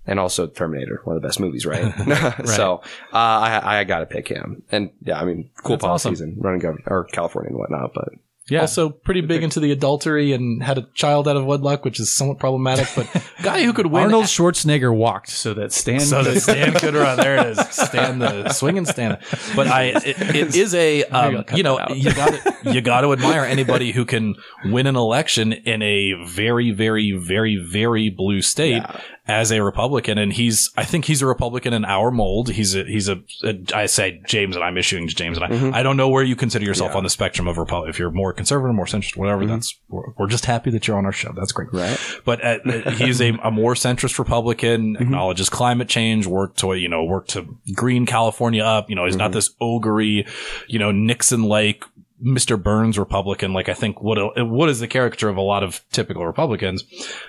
[0.09, 1.93] And also Terminator, one of the best movies, right?
[2.47, 2.81] So
[3.13, 4.63] uh, I I got to pick him.
[4.71, 7.91] And yeah, I mean, cool That's policies and running government or California and whatnot.
[7.93, 8.09] But
[8.49, 8.61] Yeah.
[8.61, 12.11] Also pretty big into the adultery and had a child out of wedlock, which is
[12.11, 13.07] somewhat problematic, but
[13.43, 14.05] guy who could win.
[14.05, 17.17] Arnold Schwarzenegger walked so that Stan so that Stan could run.
[17.17, 17.59] There it is.
[17.69, 19.19] Stan the swing and Stan.
[19.55, 23.43] But I, it, it is a, um, you know, you got you got to admire
[23.43, 24.35] anybody who can
[24.65, 28.81] win an election in a very, very, very, very blue state
[29.29, 30.17] as a Republican.
[30.17, 32.49] And he's, I think he's a Republican in our mold.
[32.49, 35.49] He's a, he's a, a I say James, and I'm issuing to James, and I,
[35.49, 35.73] Mm-hmm.
[35.75, 36.97] I don't know where you consider yourself Yeah.
[36.97, 37.89] on the spectrum of Republic.
[37.89, 39.51] If you're more conservative, more centrist, whatever, Mm-hmm.
[39.53, 41.31] that's we're, we're just happy that you're on our show.
[41.35, 41.99] That's great right.
[42.25, 45.03] but uh, he's a, a more centrist Republican, Mm-hmm.
[45.03, 48.89] acknowledges climate change, work to, you know, work to green California up.
[48.89, 50.25] You know, he's not this ogre, you
[50.69, 51.83] know, Nixon like
[52.23, 52.61] Mr.
[52.61, 53.53] Burns Republican.
[53.53, 56.83] Like I think what, what is the character of a lot of typical Republicans,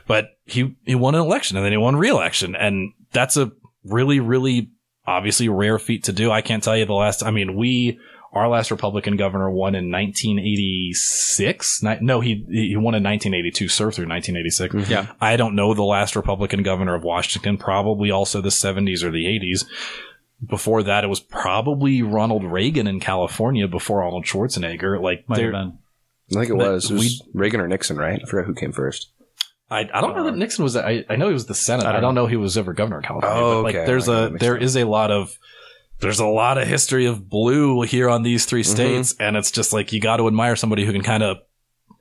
[0.06, 2.54] but he, he won an election and then he won re-election.
[2.56, 3.52] And that's a
[3.84, 4.70] really, really
[5.06, 6.30] obviously rare feat to do.
[6.30, 7.98] I can't tell you the last, I mean, we,
[8.32, 11.82] our last Republican governor won in 1986.
[12.00, 14.74] No, he he won in 1982, served through 1986.
[14.74, 14.88] Mhm.
[14.88, 15.06] Yeah.
[15.20, 19.26] I don't know the last Republican governor of Washington, probably also the 70s or the
[19.26, 19.64] 80s.
[20.48, 25.00] Before that, it was probably Ronald Reagan in California before Arnold Schwarzenegger.
[25.02, 25.78] Like, might have been.
[26.30, 26.90] I think it was.
[26.90, 28.20] It was Reagan or Nixon, right?
[28.22, 29.10] I forgot who came first.
[29.70, 30.76] I, I don't know that Nixon was.
[30.76, 31.84] I, I know he was the Senate.
[31.86, 33.38] I I don't don't, know he was ever governor of California.
[33.38, 33.86] Oh, but like, okay.
[33.86, 34.62] there's I got a it there up.
[34.62, 35.36] is a lot of
[36.00, 38.70] there's a lot of history of blue here on these 3 Mm-hmm.
[38.72, 41.36] states, and it's just like you got to admire somebody who can kind of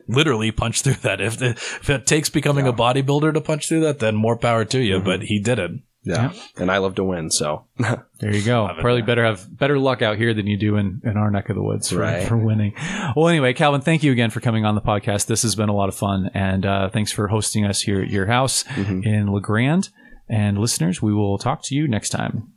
[0.07, 1.19] literally punch through that.
[1.21, 4.63] If it, if it takes becoming a bodybuilder to punch through that, then more power
[4.65, 4.85] to Mm-hmm.
[4.87, 4.99] you.
[5.01, 5.59] But he did
[6.05, 6.09] it.
[6.11, 6.33] Yeah.
[6.57, 8.69] And I love to win, so There you go.
[8.79, 11.55] Probably better have better luck out here than you do in, in our neck of
[11.55, 12.27] the woods for, Right.
[12.27, 12.73] for winning.
[13.15, 15.27] Well, anyway, Calvin, thank you again for coming on the podcast.
[15.27, 18.09] This has been a lot of fun, and uh, thanks for hosting us here at
[18.09, 19.89] your house in La Grande.
[20.27, 22.53] And listeners, we will talk to you next time.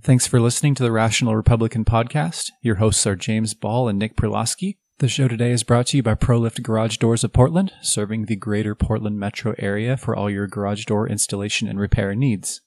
[0.00, 2.50] Thanks for listening to the Rational Republican podcast.
[2.62, 4.78] Your hosts are James Ball and Nick Perlosky.
[5.00, 8.34] The show today is brought to you by ProLift Garage Doors of Portland, serving the
[8.34, 12.62] greater Portland metro area for all your garage door installation and repair needs.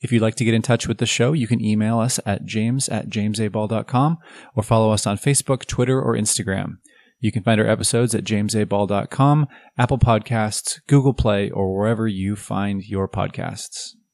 [0.00, 2.46] If you'd like to get in touch with the show, you can email us at
[2.46, 4.16] james at jamesaball.com
[4.54, 6.78] or follow us on Facebook, Twitter, or Instagram.
[7.20, 9.46] You can find our episodes at jamesaball.com,
[9.76, 13.96] Apple Podcasts, Google Play, or wherever you find your podcasts.